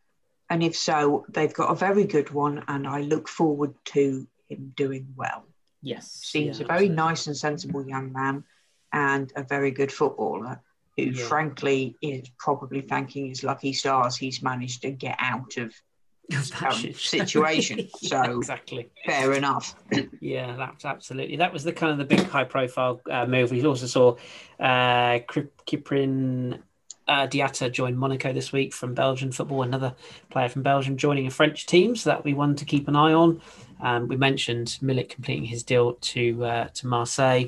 [0.48, 4.72] And if so, they've got a very good one, and I look forward to him
[4.76, 5.44] doing well.
[5.82, 6.10] Yes.
[6.12, 6.96] Seems yeah, a very absolutely.
[6.96, 8.44] nice and sensible young man
[8.92, 10.60] and a very good footballer
[10.96, 11.24] who, yeah.
[11.24, 15.74] frankly, is probably thanking his lucky stars he's managed to get out of
[16.62, 17.88] um, situation.
[18.02, 19.74] so exactly, fair enough.
[20.20, 21.36] yeah, that's absolutely.
[21.36, 23.50] That was the kind of the big high-profile uh, move.
[23.50, 24.16] We also saw
[24.60, 26.60] uh, Krépin
[27.08, 29.62] uh, Diatta joined Monaco this week from Belgian football.
[29.62, 29.94] Another
[30.30, 33.14] player from Belgium joining a French team, so that we one to keep an eye
[33.14, 33.40] on.
[33.80, 37.46] Um, we mentioned Milik completing his deal to uh, to Marseille,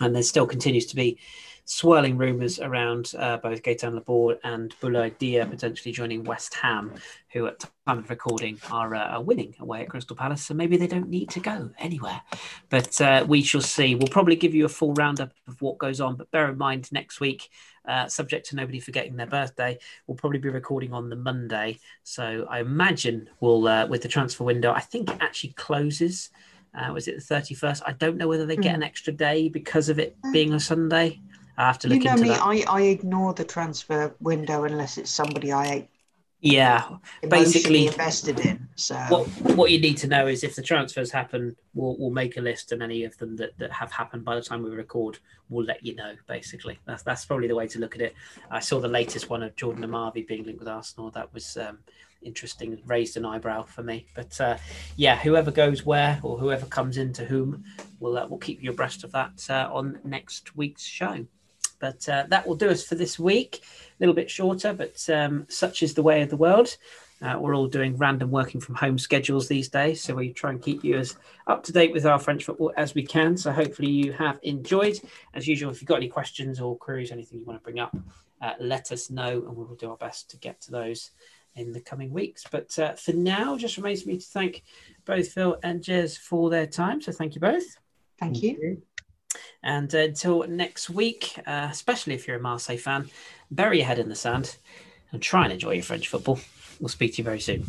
[0.00, 1.18] and there still continues to be
[1.64, 6.92] swirling rumours around uh, both Gaetan Laborde and Boulaye Dia potentially joining West Ham,
[7.32, 10.44] who at time of recording are, uh, are winning away at Crystal Palace.
[10.44, 12.20] So maybe they don't need to go anywhere.
[12.68, 13.94] But uh, we shall see.
[13.94, 16.16] We'll probably give you a full roundup of what goes on.
[16.16, 17.48] But bear in mind, next week,
[17.86, 21.78] uh, subject to nobody forgetting their birthday, we'll probably be recording on the Monday.
[22.02, 26.30] So I imagine we'll, uh, with the transfer window, I think it actually closes.
[26.74, 27.82] Uh, was it the 31st?
[27.86, 31.20] I don't know whether they get an extra day because of it being a Sunday.
[31.56, 32.42] I have to look you know into me, that.
[32.42, 35.88] I, I ignore the transfer window unless it's somebody I
[36.40, 36.96] yeah
[37.28, 38.68] basically invested in.
[38.74, 39.26] So what
[39.56, 42.72] what you need to know is if the transfers happen, we'll we'll make a list,
[42.72, 45.84] and any of them that, that have happened by the time we record, we'll let
[45.84, 46.14] you know.
[46.26, 48.14] Basically, that's that's probably the way to look at it.
[48.50, 51.10] I saw the latest one of Jordan Amavi being linked with Arsenal.
[51.10, 51.56] That was.
[51.56, 51.78] Um,
[52.24, 54.56] interesting raised an eyebrow for me but uh,
[54.96, 57.62] yeah whoever goes where or whoever comes into whom
[58.00, 61.26] we'll uh, we'll keep you abreast of that uh, on next week's show
[61.78, 63.60] but uh, that will do us for this week.
[63.62, 66.76] A little bit shorter, but um, such is the way of the world.
[67.22, 70.60] Uh, we're all doing random working from home schedules these days, so we try and
[70.60, 71.16] keep you as
[71.46, 73.36] up to date with our French football as we can.
[73.36, 75.00] So hopefully you have enjoyed.
[75.32, 77.96] As usual, if you've got any questions or queries, anything you want to bring up,
[78.42, 81.12] uh, let us know, and we will do our best to get to those
[81.54, 82.44] in the coming weeks.
[82.50, 84.62] But uh, for now, just remains me to thank
[85.04, 87.00] both Phil and Jez for their time.
[87.00, 87.64] So thank you both.
[88.18, 88.82] Thank you.
[89.62, 93.10] And until next week, uh, especially if you're a Marseille fan,
[93.50, 94.56] bury your head in the sand
[95.12, 96.40] and try and enjoy your French football.
[96.80, 97.66] We'll speak to you very soon.